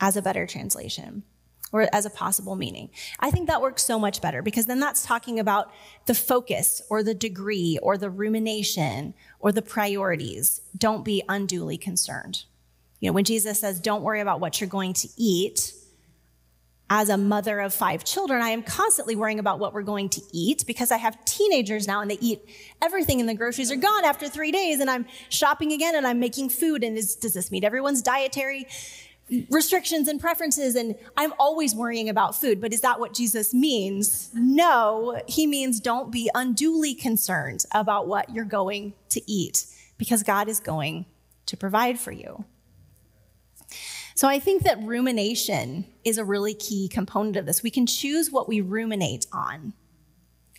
as 0.00 0.16
a 0.16 0.22
better 0.22 0.44
translation 0.44 1.22
or 1.74 1.88
as 1.92 2.06
a 2.06 2.10
possible 2.10 2.54
meaning. 2.54 2.88
I 3.18 3.32
think 3.32 3.48
that 3.48 3.60
works 3.60 3.82
so 3.82 3.98
much 3.98 4.22
better 4.22 4.42
because 4.42 4.66
then 4.66 4.78
that's 4.78 5.04
talking 5.04 5.40
about 5.40 5.72
the 6.06 6.14
focus 6.14 6.80
or 6.88 7.02
the 7.02 7.14
degree 7.14 7.80
or 7.82 7.98
the 7.98 8.08
rumination 8.08 9.12
or 9.40 9.50
the 9.50 9.60
priorities. 9.60 10.62
Don't 10.78 11.04
be 11.04 11.24
unduly 11.28 11.76
concerned. 11.76 12.44
You 13.00 13.10
know, 13.10 13.12
when 13.12 13.24
Jesus 13.24 13.58
says, 13.58 13.80
don't 13.80 14.02
worry 14.02 14.20
about 14.20 14.38
what 14.38 14.60
you're 14.60 14.70
going 14.70 14.92
to 14.94 15.08
eat, 15.16 15.72
as 16.90 17.08
a 17.08 17.16
mother 17.16 17.60
of 17.60 17.74
five 17.74 18.04
children, 18.04 18.42
I 18.42 18.50
am 18.50 18.62
constantly 18.62 19.16
worrying 19.16 19.38
about 19.38 19.58
what 19.58 19.72
we're 19.72 19.82
going 19.82 20.10
to 20.10 20.22
eat 20.32 20.64
because 20.66 20.92
I 20.92 20.98
have 20.98 21.24
teenagers 21.24 21.88
now 21.88 22.02
and 22.02 22.10
they 22.10 22.18
eat 22.20 22.46
everything 22.82 23.20
and 23.20 23.28
the 23.28 23.34
groceries 23.34 23.72
are 23.72 23.76
gone 23.76 24.04
after 24.04 24.28
three 24.28 24.52
days 24.52 24.80
and 24.80 24.90
I'm 24.90 25.06
shopping 25.30 25.72
again 25.72 25.96
and 25.96 26.06
I'm 26.06 26.20
making 26.20 26.50
food. 26.50 26.84
And 26.84 26.96
is, 26.98 27.16
does 27.16 27.32
this 27.32 27.50
meet 27.50 27.64
everyone's 27.64 28.02
dietary 28.02 28.66
restrictions 29.50 30.08
and 30.08 30.20
preferences? 30.20 30.74
And 30.74 30.96
I'm 31.16 31.32
always 31.38 31.74
worrying 31.74 32.08
about 32.08 32.36
food. 32.36 32.60
But 32.60 32.72
is 32.72 32.80
that 32.82 33.00
what 33.00 33.14
Jesus 33.14 33.54
means? 33.54 34.30
No, 34.34 35.20
he 35.26 35.46
means 35.46 35.80
don't 35.80 36.10
be 36.10 36.30
unduly 36.34 36.94
concerned 36.94 37.64
about 37.72 38.06
what 38.06 38.34
you're 38.34 38.44
going 38.44 38.94
to 39.10 39.22
eat 39.30 39.66
because 39.98 40.22
God 40.22 40.48
is 40.48 40.60
going 40.60 41.06
to 41.46 41.56
provide 41.56 41.98
for 41.98 42.12
you. 42.12 42.44
So 44.16 44.28
I 44.28 44.38
think 44.38 44.62
that 44.62 44.80
rumination 44.82 45.86
is 46.04 46.18
a 46.18 46.24
really 46.24 46.54
key 46.54 46.88
component 46.88 47.36
of 47.36 47.46
this. 47.46 47.62
We 47.62 47.70
can 47.70 47.86
choose 47.86 48.30
what 48.30 48.48
we 48.48 48.60
ruminate 48.60 49.26
on, 49.32 49.72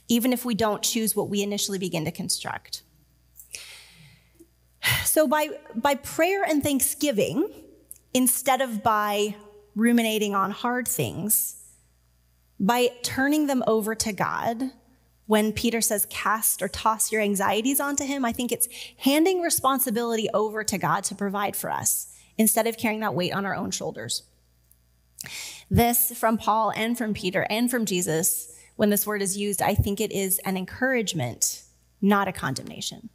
even 0.09 0.33
if 0.33 0.43
we 0.43 0.55
don't 0.55 0.83
choose 0.83 1.15
what 1.15 1.29
we 1.29 1.41
initially 1.41 1.79
begin 1.79 2.03
to 2.05 2.11
construct. 2.11 2.83
So 5.05 5.27
by, 5.27 5.49
by 5.73 5.95
prayer 5.95 6.43
and 6.43 6.61
thanksgiving, 6.61 7.49
instead 8.15 8.61
of 8.61 8.81
by 8.81 9.35
ruminating 9.75 10.33
on 10.33 10.49
hard 10.49 10.87
things, 10.87 11.61
by 12.57 12.87
turning 13.03 13.45
them 13.47 13.61
over 13.67 13.93
to 13.93 14.13
God, 14.13 14.71
when 15.25 15.51
Peter 15.51 15.81
says 15.81 16.07
cast 16.09 16.61
or 16.61 16.69
toss 16.69 17.11
your 17.11 17.21
anxieties 17.21 17.81
onto 17.81 18.05
him, 18.05 18.23
I 18.23 18.31
think 18.31 18.53
it's 18.53 18.69
handing 18.99 19.41
responsibility 19.41 20.29
over 20.33 20.63
to 20.63 20.77
God 20.77 21.03
to 21.05 21.15
provide 21.15 21.57
for 21.57 21.69
us 21.69 22.07
instead 22.37 22.67
of 22.67 22.77
carrying 22.77 23.01
that 23.01 23.15
weight 23.15 23.33
on 23.33 23.45
our 23.45 23.55
own 23.55 23.69
shoulders. 23.69 24.23
This 25.69 26.17
from 26.17 26.37
Paul 26.37 26.71
and 26.71 26.97
from 26.97 27.13
Peter 27.13 27.45
and 27.49 27.69
from 27.69 27.85
Jesus, 27.85 28.55
when 28.77 28.91
this 28.91 29.05
word 29.05 29.21
is 29.21 29.37
used, 29.37 29.61
I 29.61 29.75
think 29.75 29.99
it 29.99 30.13
is 30.13 30.39
an 30.45 30.55
encouragement, 30.55 31.63
not 32.01 32.29
a 32.29 32.31
condemnation. 32.31 33.09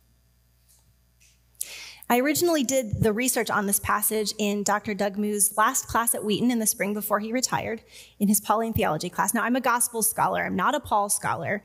I 2.10 2.18
originally 2.18 2.64
did 2.64 3.04
the 3.04 3.12
research 3.12 3.50
on 3.50 3.66
this 3.66 3.78
passage 3.78 4.34
in 4.36 4.64
Dr. 4.64 4.94
Doug 4.94 5.16
Moo's 5.16 5.56
last 5.56 5.86
class 5.86 6.12
at 6.12 6.24
Wheaton 6.24 6.50
in 6.50 6.58
the 6.58 6.66
spring 6.66 6.92
before 6.92 7.20
he 7.20 7.32
retired 7.32 7.82
in 8.18 8.26
his 8.26 8.40
Pauline 8.40 8.72
theology 8.72 9.08
class. 9.08 9.32
Now, 9.32 9.44
I'm 9.44 9.54
a 9.54 9.60
gospel 9.60 10.02
scholar, 10.02 10.44
I'm 10.44 10.56
not 10.56 10.74
a 10.74 10.80
Paul 10.80 11.08
scholar, 11.08 11.62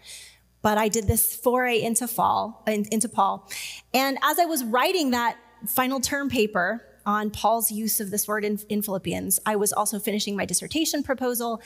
but 0.61 0.77
I 0.77 0.87
did 0.87 1.07
this 1.07 1.35
foray 1.35 1.81
into, 1.81 2.07
fall, 2.07 2.63
into 2.67 3.09
Paul. 3.09 3.49
And 3.91 4.19
as 4.21 4.37
I 4.37 4.45
was 4.45 4.63
writing 4.63 5.09
that 5.11 5.35
final 5.67 5.99
term 5.99 6.29
paper, 6.29 6.85
on 7.07 7.29
Paul's 7.29 7.71
use 7.71 7.99
of 7.99 8.09
this 8.09 8.27
word 8.27 8.43
in, 8.43 8.59
in, 8.67 8.81
Philippians. 8.81 9.39
I 9.45 9.57
was 9.57 9.71
also 9.71 9.99
finishing 9.99 10.35
my 10.35 10.43
dissertation 10.43 11.03
proposal 11.03 11.61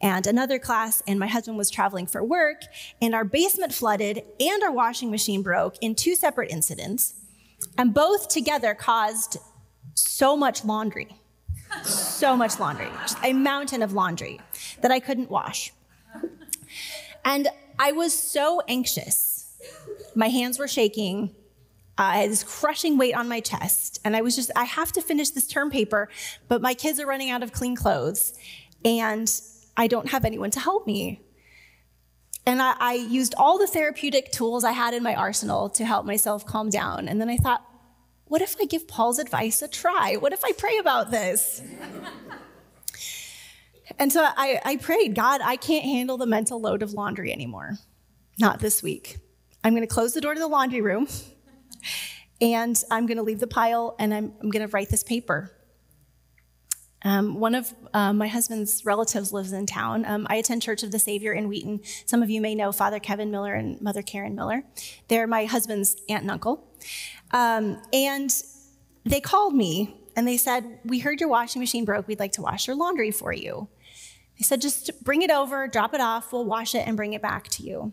and 0.00 0.24
another 0.24 0.60
class, 0.60 1.02
and 1.08 1.18
my 1.18 1.26
husband 1.26 1.58
was 1.58 1.68
traveling 1.68 2.06
for 2.06 2.22
work, 2.22 2.62
and 3.02 3.12
our 3.12 3.24
basement 3.24 3.74
flooded 3.74 4.22
and 4.38 4.62
our 4.62 4.70
washing 4.70 5.10
machine 5.10 5.42
broke 5.42 5.74
in 5.80 5.96
two 5.96 6.14
separate 6.14 6.52
incidents, 6.52 7.14
and 7.78 7.94
both 7.94 8.28
together 8.28 8.74
caused 8.74 9.38
so 9.94 10.36
much 10.36 10.64
laundry. 10.64 11.16
so 11.82 12.36
much 12.36 12.60
laundry, 12.60 12.88
just 13.02 13.18
a 13.24 13.32
mountain 13.32 13.82
of 13.82 13.92
laundry 13.92 14.40
that 14.80 14.92
I 14.92 15.00
couldn't 15.00 15.30
wash. 15.30 15.72
And 17.24 17.48
I 17.78 17.92
was 17.92 18.16
so 18.16 18.62
anxious. 18.68 19.56
My 20.14 20.28
hands 20.28 20.58
were 20.58 20.68
shaking. 20.68 21.34
I 21.96 22.18
had 22.18 22.30
this 22.30 22.42
crushing 22.44 22.98
weight 22.98 23.14
on 23.14 23.28
my 23.28 23.40
chest, 23.40 24.00
and 24.04 24.16
I 24.16 24.20
was 24.20 24.36
just, 24.36 24.50
I 24.56 24.64
have 24.64 24.92
to 24.92 25.00
finish 25.02 25.30
this 25.30 25.46
term 25.46 25.70
paper, 25.70 26.08
but 26.48 26.60
my 26.60 26.74
kids 26.74 26.98
are 27.00 27.06
running 27.06 27.30
out 27.30 27.42
of 27.42 27.52
clean 27.52 27.76
clothes, 27.76 28.34
and 28.84 29.30
I 29.76 29.86
don't 29.86 30.08
have 30.08 30.24
anyone 30.24 30.50
to 30.52 30.60
help 30.60 30.86
me. 30.86 31.20
And 32.46 32.60
I, 32.60 32.74
I 32.78 32.92
used 32.94 33.34
all 33.38 33.58
the 33.58 33.66
therapeutic 33.66 34.30
tools 34.30 34.64
I 34.64 34.72
had 34.72 34.94
in 34.94 35.02
my 35.02 35.14
arsenal 35.14 35.70
to 35.70 35.84
help 35.84 36.04
myself 36.04 36.44
calm 36.44 36.68
down. 36.68 37.08
And 37.08 37.20
then 37.20 37.30
I 37.30 37.36
thought, 37.36 37.64
what 38.26 38.42
if 38.42 38.56
I 38.60 38.64
give 38.64 38.88
Paul's 38.88 39.18
advice 39.18 39.62
a 39.62 39.68
try? 39.68 40.16
What 40.16 40.32
if 40.32 40.44
I 40.44 40.52
pray 40.52 40.78
about 40.78 41.10
this? 41.10 41.62
and 43.98 44.12
so 44.12 44.24
I, 44.24 44.60
I 44.64 44.76
prayed, 44.76 45.14
God, 45.14 45.40
I 45.42 45.56
can't 45.56 45.84
handle 45.84 46.16
the 46.16 46.26
mental 46.26 46.60
load 46.60 46.82
of 46.82 46.92
laundry 46.92 47.32
anymore. 47.32 47.78
Not 48.38 48.60
this 48.60 48.82
week. 48.82 49.18
I'm 49.62 49.72
going 49.74 49.86
to 49.86 49.94
close 49.94 50.12
the 50.12 50.20
door 50.20 50.34
to 50.34 50.40
the 50.40 50.48
laundry 50.48 50.80
room 50.80 51.08
and 52.40 52.82
I'm 52.90 53.06
going 53.06 53.16
to 53.16 53.22
leave 53.22 53.40
the 53.40 53.46
pile 53.46 53.94
and 53.98 54.12
I'm, 54.12 54.32
I'm 54.42 54.50
going 54.50 54.66
to 54.66 54.72
write 54.72 54.90
this 54.90 55.02
paper. 55.02 55.52
Um, 57.04 57.38
one 57.38 57.54
of 57.54 57.72
uh, 57.92 58.14
my 58.14 58.28
husband's 58.28 58.84
relatives 58.84 59.32
lives 59.32 59.52
in 59.52 59.66
town. 59.66 60.06
Um, 60.06 60.26
I 60.30 60.36
attend 60.36 60.62
Church 60.62 60.82
of 60.82 60.90
the 60.90 60.98
Savior 60.98 61.34
in 61.34 61.48
Wheaton. 61.48 61.80
Some 62.06 62.22
of 62.22 62.30
you 62.30 62.40
may 62.40 62.54
know 62.54 62.72
Father 62.72 62.98
Kevin 62.98 63.30
Miller 63.30 63.54
and 63.54 63.80
Mother 63.82 64.00
Karen 64.00 64.34
Miller. 64.34 64.64
They're 65.08 65.26
my 65.26 65.44
husband's 65.44 65.96
aunt 66.08 66.22
and 66.22 66.30
uncle. 66.30 66.66
Um, 67.30 67.80
and 67.92 68.30
they 69.04 69.20
called 69.20 69.54
me 69.54 70.00
and 70.16 70.26
they 70.26 70.38
said, 70.38 70.80
We 70.84 70.98
heard 70.98 71.20
your 71.20 71.28
washing 71.28 71.60
machine 71.60 71.84
broke. 71.84 72.08
We'd 72.08 72.20
like 72.20 72.32
to 72.32 72.42
wash 72.42 72.66
your 72.66 72.76
laundry 72.76 73.10
for 73.10 73.32
you. 73.32 73.68
They 74.38 74.44
said, 74.44 74.62
Just 74.62 75.04
bring 75.04 75.20
it 75.20 75.30
over, 75.30 75.68
drop 75.68 75.92
it 75.92 76.00
off, 76.00 76.32
we'll 76.32 76.46
wash 76.46 76.74
it 76.74 76.86
and 76.86 76.96
bring 76.96 77.12
it 77.12 77.20
back 77.20 77.48
to 77.48 77.62
you. 77.62 77.92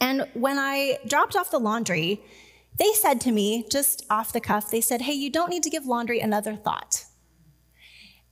And 0.00 0.26
when 0.34 0.58
I 0.58 0.98
dropped 1.06 1.36
off 1.36 1.50
the 1.50 1.58
laundry, 1.58 2.22
they 2.78 2.92
said 2.92 3.20
to 3.22 3.32
me, 3.32 3.66
just 3.70 4.04
off 4.10 4.32
the 4.32 4.40
cuff, 4.40 4.70
they 4.70 4.80
said, 4.80 5.02
Hey, 5.02 5.12
you 5.12 5.30
don't 5.30 5.50
need 5.50 5.62
to 5.62 5.70
give 5.70 5.86
laundry 5.86 6.20
another 6.20 6.56
thought. 6.56 7.03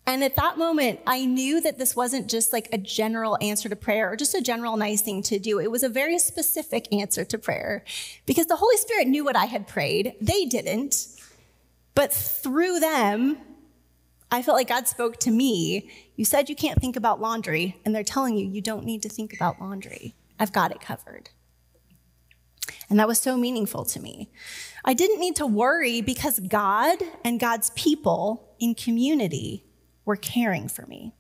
And 0.05 0.25
at 0.25 0.37
that 0.37 0.59
moment, 0.59 1.01
I 1.07 1.25
knew 1.25 1.61
that 1.61 1.79
this 1.79 1.95
wasn't 1.95 2.29
just 2.29 2.53
like 2.53 2.69
a 2.73 2.79
general 2.79 3.39
answer 3.41 3.69
to 3.69 3.77
prayer 3.77 4.11
or 4.11 4.17
just 4.17 4.35
a 4.35 4.41
general 4.41 4.77
nice 4.77 5.01
thing 5.01 5.23
to 5.25 5.39
do. 5.39 5.61
It 5.61 5.71
was 5.71 5.85
a 5.85 5.89
very 5.89 6.19
specific 6.19 6.93
answer 6.93 7.25
to 7.25 7.39
prayer 7.39 7.85
because 8.27 8.47
the 8.47 8.57
Holy 8.57 8.77
Spirit 8.79 9.07
knew 9.07 9.25
what 9.25 9.37
I 9.37 9.45
had 9.45 9.69
prayed. 9.69 10.15
They 10.21 10.45
didn't. 10.45 11.07
But 11.95 12.13
through 12.13 12.81
them, 12.81 13.39
I 14.31 14.43
felt 14.43 14.57
like 14.57 14.69
God 14.69 14.89
spoke 14.89 15.19
to 15.21 15.31
me. 15.31 15.91
You 16.17 16.25
said 16.25 16.49
you 16.49 16.57
can't 16.57 16.81
think 16.81 16.97
about 16.97 17.21
laundry, 17.21 17.79
and 17.85 17.95
they're 17.95 18.03
telling 18.03 18.37
you 18.37 18.47
you 18.47 18.63
don't 18.63 18.85
need 18.85 19.03
to 19.03 19.09
think 19.09 19.35
about 19.35 19.61
laundry. 19.61 20.15
I've 20.41 20.53
got 20.53 20.73
it 20.73 20.81
covered. 20.81 21.29
And 22.89 22.99
that 22.99 23.07
was 23.07 23.21
so 23.21 23.37
meaningful 23.37 23.85
to 23.85 24.01
me. 24.01 24.31
I 24.85 24.95
didn't 24.95 25.21
need 25.21 25.37
to 25.37 25.47
worry 25.47 26.01
because 26.01 26.41
God 26.41 26.99
and 27.25 27.39
God's 27.39 27.71
people 27.71 28.55
in 28.59 28.75
community 28.75 29.65
were 30.05 30.17
caring 30.17 30.69
for 30.69 30.87
me. 30.87 31.13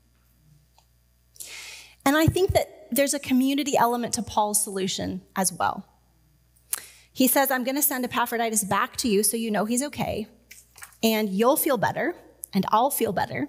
And 2.05 2.16
I 2.16 2.27
think 2.27 2.53
that 2.53 2.88
there's 2.90 3.14
a 3.14 3.18
community 3.18 3.77
element 3.77 4.14
to 4.14 4.23
Paul's 4.23 4.62
solution 4.62 5.23
as 5.37 5.53
well. 5.53 5.87
He 7.12 7.29
says, 7.29 7.51
I'm 7.51 7.64
going 7.64 7.77
to 7.77 7.83
send 7.83 8.05
Epaphroditus 8.05 8.64
back 8.64 8.97
to 8.99 9.09
you 9.09 9.23
so 9.23 9.37
you 9.37 9.51
know 9.51 9.64
he's 9.64 9.83
okay, 9.83 10.27
and 11.03 11.29
you'll 11.29 11.57
feel 11.57 11.77
better, 11.77 12.14
and 12.55 12.64
I'll 12.71 12.90
feel 12.90 13.12
better. 13.12 13.49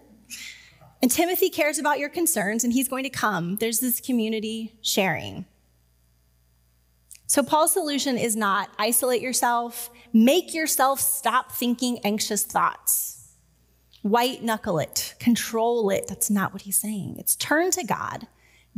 And 1.02 1.10
Timothy 1.10 1.50
cares 1.50 1.80
about 1.80 2.00
your 2.00 2.10
concerns, 2.10 2.64
and 2.64 2.72
he's 2.72 2.88
going 2.88 3.04
to 3.04 3.10
come. 3.10 3.58
There's 3.58 3.80
this 3.80 4.00
community 4.00 4.78
sharing. 4.82 5.46
So, 7.26 7.42
Paul's 7.42 7.74
solution 7.74 8.18
is 8.18 8.36
not 8.36 8.70
isolate 8.78 9.22
yourself, 9.22 9.90
make 10.14 10.54
yourself 10.54 11.00
stop 11.00 11.52
thinking 11.52 12.00
anxious 12.04 12.44
thoughts, 12.44 13.23
white 14.04 14.44
knuckle 14.44 14.78
it, 14.78 15.16
control 15.18 15.90
it. 15.90 16.08
That's 16.08 16.30
not 16.30 16.54
what 16.54 16.62
he's 16.62 16.78
saying. 16.78 17.16
It's 17.18 17.36
turn 17.36 17.72
to 17.72 17.84
God. 17.84 18.28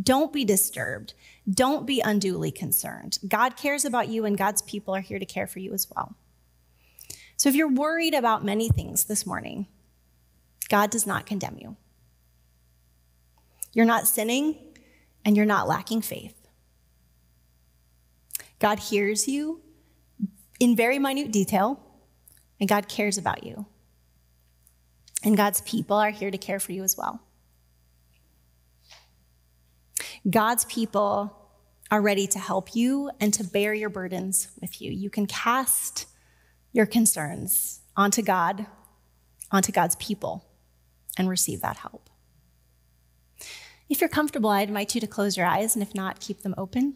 Don't 0.01 0.31
be 0.31 0.45
disturbed. 0.45 1.13
Don't 1.49 1.85
be 1.85 1.99
unduly 1.99 2.51
concerned. 2.51 3.17
God 3.27 3.57
cares 3.57 3.85
about 3.85 4.07
you, 4.07 4.25
and 4.25 4.37
God's 4.37 4.61
people 4.61 4.95
are 4.95 5.01
here 5.01 5.19
to 5.19 5.25
care 5.25 5.47
for 5.47 5.59
you 5.59 5.73
as 5.73 5.87
well. 5.93 6.15
So, 7.37 7.49
if 7.49 7.55
you're 7.55 7.71
worried 7.71 8.13
about 8.13 8.45
many 8.45 8.69
things 8.69 9.05
this 9.05 9.25
morning, 9.25 9.67
God 10.69 10.89
does 10.89 11.05
not 11.05 11.25
condemn 11.25 11.57
you. 11.59 11.75
You're 13.73 13.85
not 13.85 14.07
sinning, 14.07 14.57
and 15.23 15.35
you're 15.35 15.45
not 15.45 15.67
lacking 15.67 16.01
faith. 16.01 16.35
God 18.59 18.79
hears 18.79 19.27
you 19.27 19.61
in 20.59 20.75
very 20.75 20.99
minute 20.99 21.31
detail, 21.31 21.79
and 22.59 22.69
God 22.69 22.87
cares 22.87 23.17
about 23.17 23.43
you. 23.43 23.65
And 25.25 25.35
God's 25.35 25.61
people 25.61 25.97
are 25.97 26.11
here 26.11 26.29
to 26.29 26.37
care 26.37 26.59
for 26.59 26.71
you 26.71 26.83
as 26.83 26.95
well. 26.95 27.19
God's 30.29 30.65
people 30.65 31.35
are 31.91 32.01
ready 32.01 32.27
to 32.27 32.39
help 32.39 32.75
you 32.75 33.11
and 33.19 33.33
to 33.33 33.43
bear 33.43 33.73
your 33.73 33.89
burdens 33.89 34.49
with 34.61 34.81
you. 34.81 34.91
You 34.91 35.09
can 35.09 35.25
cast 35.25 36.05
your 36.71 36.85
concerns 36.85 37.81
onto 37.97 38.21
God, 38.21 38.67
onto 39.51 39.71
God's 39.71 39.95
people, 39.95 40.45
and 41.17 41.27
receive 41.27 41.61
that 41.61 41.77
help. 41.77 42.09
If 43.89 44.01
you're 44.01 44.09
comfortable, 44.09 44.49
I'd 44.49 44.67
invite 44.67 44.95
you 44.95 45.01
to 45.01 45.07
close 45.07 45.37
your 45.37 45.45
eyes, 45.45 45.75
and 45.75 45.83
if 45.83 45.93
not, 45.95 46.19
keep 46.19 46.41
them 46.41 46.55
open. 46.57 46.95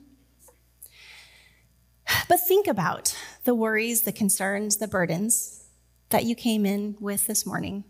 But 2.28 2.40
think 2.48 2.68
about 2.68 3.16
the 3.44 3.56
worries, 3.56 4.02
the 4.04 4.12
concerns, 4.12 4.78
the 4.78 4.88
burdens 4.88 5.68
that 6.10 6.26
you 6.26 6.36
came 6.36 6.66
in 6.66 6.96
with 7.00 7.28
this 7.28 7.46
morning. 7.46 7.84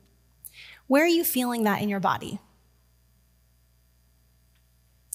Where 0.89 1.06
are 1.06 1.08
you 1.08 1.23
feeling 1.23 1.63
that 1.63 1.82
in 1.82 1.88
your 1.88 2.02
body? 2.02 2.39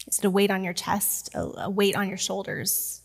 Is 0.06 0.20
it 0.20 0.24
a 0.24 0.30
weight 0.30 0.50
on 0.50 0.64
your 0.64 0.72
chest, 0.72 1.28
a 1.34 1.68
weight 1.68 1.96
on 1.96 2.08
your 2.08 2.16
shoulders, 2.16 3.02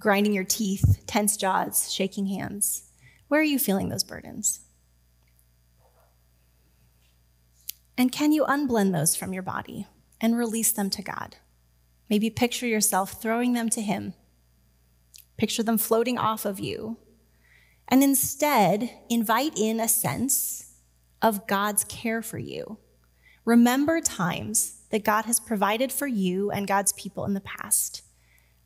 grinding 0.00 0.32
your 0.32 0.44
teeth, 0.44 1.02
tense 1.06 1.36
jaws, 1.36 1.92
shaking 1.92 2.28
hands? 2.28 2.84
Where 3.26 3.42
are 3.42 3.44
you 3.44 3.58
feeling 3.58 3.90
those 3.90 4.04
burdens? 4.04 4.60
And 7.98 8.10
can 8.10 8.32
you 8.32 8.44
unblend 8.44 8.92
those 8.92 9.14
from 9.16 9.34
your 9.34 9.42
body 9.42 9.86
and 10.18 10.38
release 10.38 10.72
them 10.72 10.88
to 10.88 11.02
God? 11.02 11.36
Maybe 12.08 12.30
picture 12.30 12.66
yourself 12.66 13.20
throwing 13.20 13.52
them 13.52 13.68
to 13.70 13.82
Him 13.82 14.14
Picture 15.38 15.62
them 15.62 15.78
floating 15.78 16.18
off 16.18 16.44
of 16.44 16.58
you. 16.58 16.98
And 17.86 18.02
instead, 18.02 18.90
invite 19.08 19.56
in 19.56 19.80
a 19.80 19.88
sense 19.88 20.57
of 21.20 21.46
God's 21.46 21.84
care 21.84 22.22
for 22.22 22.38
you. 22.38 22.78
Remember 23.44 24.00
times 24.00 24.80
that 24.90 25.04
God 25.04 25.24
has 25.24 25.40
provided 25.40 25.92
for 25.92 26.06
you 26.06 26.50
and 26.50 26.66
God's 26.66 26.92
people 26.92 27.24
in 27.24 27.34
the 27.34 27.40
past, 27.40 28.02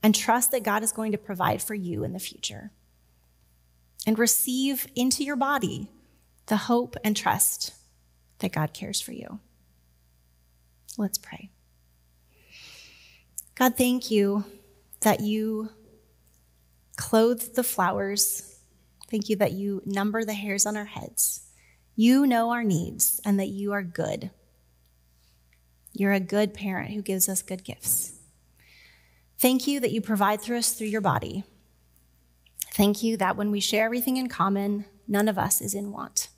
and 0.02 0.14
trust 0.14 0.50
that 0.50 0.64
God 0.64 0.82
is 0.82 0.92
going 0.92 1.12
to 1.12 1.18
provide 1.18 1.62
for 1.62 1.74
you 1.74 2.04
in 2.04 2.12
the 2.12 2.18
future. 2.18 2.72
And 4.06 4.18
receive 4.18 4.88
into 4.96 5.22
your 5.22 5.36
body 5.36 5.88
the 6.46 6.56
hope 6.56 6.96
and 7.04 7.16
trust 7.16 7.72
that 8.40 8.52
God 8.52 8.74
cares 8.74 9.00
for 9.00 9.12
you. 9.12 9.38
Let's 10.98 11.18
pray. 11.18 11.50
God, 13.54 13.76
thank 13.76 14.10
you 14.10 14.44
that 15.00 15.20
you 15.20 15.70
clothe 16.96 17.54
the 17.54 17.62
flowers. 17.62 18.58
Thank 19.08 19.28
you 19.28 19.36
that 19.36 19.52
you 19.52 19.82
number 19.84 20.24
the 20.24 20.34
hairs 20.34 20.66
on 20.66 20.76
our 20.76 20.84
heads. 20.84 21.48
You 21.94 22.26
know 22.26 22.50
our 22.50 22.64
needs 22.64 23.20
and 23.24 23.38
that 23.38 23.48
you 23.48 23.72
are 23.72 23.82
good. 23.82 24.30
You're 25.92 26.12
a 26.12 26.20
good 26.20 26.54
parent 26.54 26.92
who 26.92 27.02
gives 27.02 27.28
us 27.28 27.42
good 27.42 27.64
gifts. 27.64 28.14
Thank 29.38 29.66
you 29.66 29.80
that 29.80 29.92
you 29.92 30.00
provide 30.00 30.40
through 30.40 30.58
us 30.58 30.72
through 30.72 30.86
your 30.86 31.00
body. 31.00 31.44
Thank 32.72 33.02
you 33.02 33.16
that 33.18 33.36
when 33.36 33.50
we 33.50 33.60
share 33.60 33.84
everything 33.84 34.16
in 34.16 34.28
common, 34.28 34.86
none 35.06 35.28
of 35.28 35.36
us 35.36 35.60
is 35.60 35.74
in 35.74 35.92
want. 35.92 36.28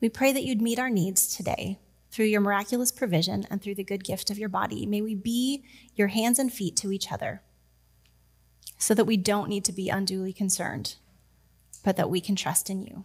We 0.00 0.08
pray 0.08 0.32
that 0.32 0.44
you'd 0.44 0.60
meet 0.60 0.78
our 0.78 0.90
needs 0.90 1.34
today 1.34 1.78
through 2.10 2.26
your 2.26 2.40
miraculous 2.40 2.92
provision 2.92 3.46
and 3.50 3.62
through 3.62 3.76
the 3.76 3.84
good 3.84 4.04
gift 4.04 4.30
of 4.30 4.38
your 4.38 4.48
body. 4.48 4.84
May 4.84 5.00
we 5.00 5.14
be 5.14 5.64
your 5.94 6.08
hands 6.08 6.38
and 6.38 6.52
feet 6.52 6.76
to 6.76 6.92
each 6.92 7.10
other 7.10 7.42
so 8.76 8.94
that 8.94 9.06
we 9.06 9.16
don't 9.16 9.48
need 9.48 9.64
to 9.64 9.72
be 9.72 9.88
unduly 9.88 10.32
concerned, 10.32 10.96
but 11.82 11.96
that 11.96 12.10
we 12.10 12.20
can 12.20 12.36
trust 12.36 12.68
in 12.68 12.82
you. 12.82 13.04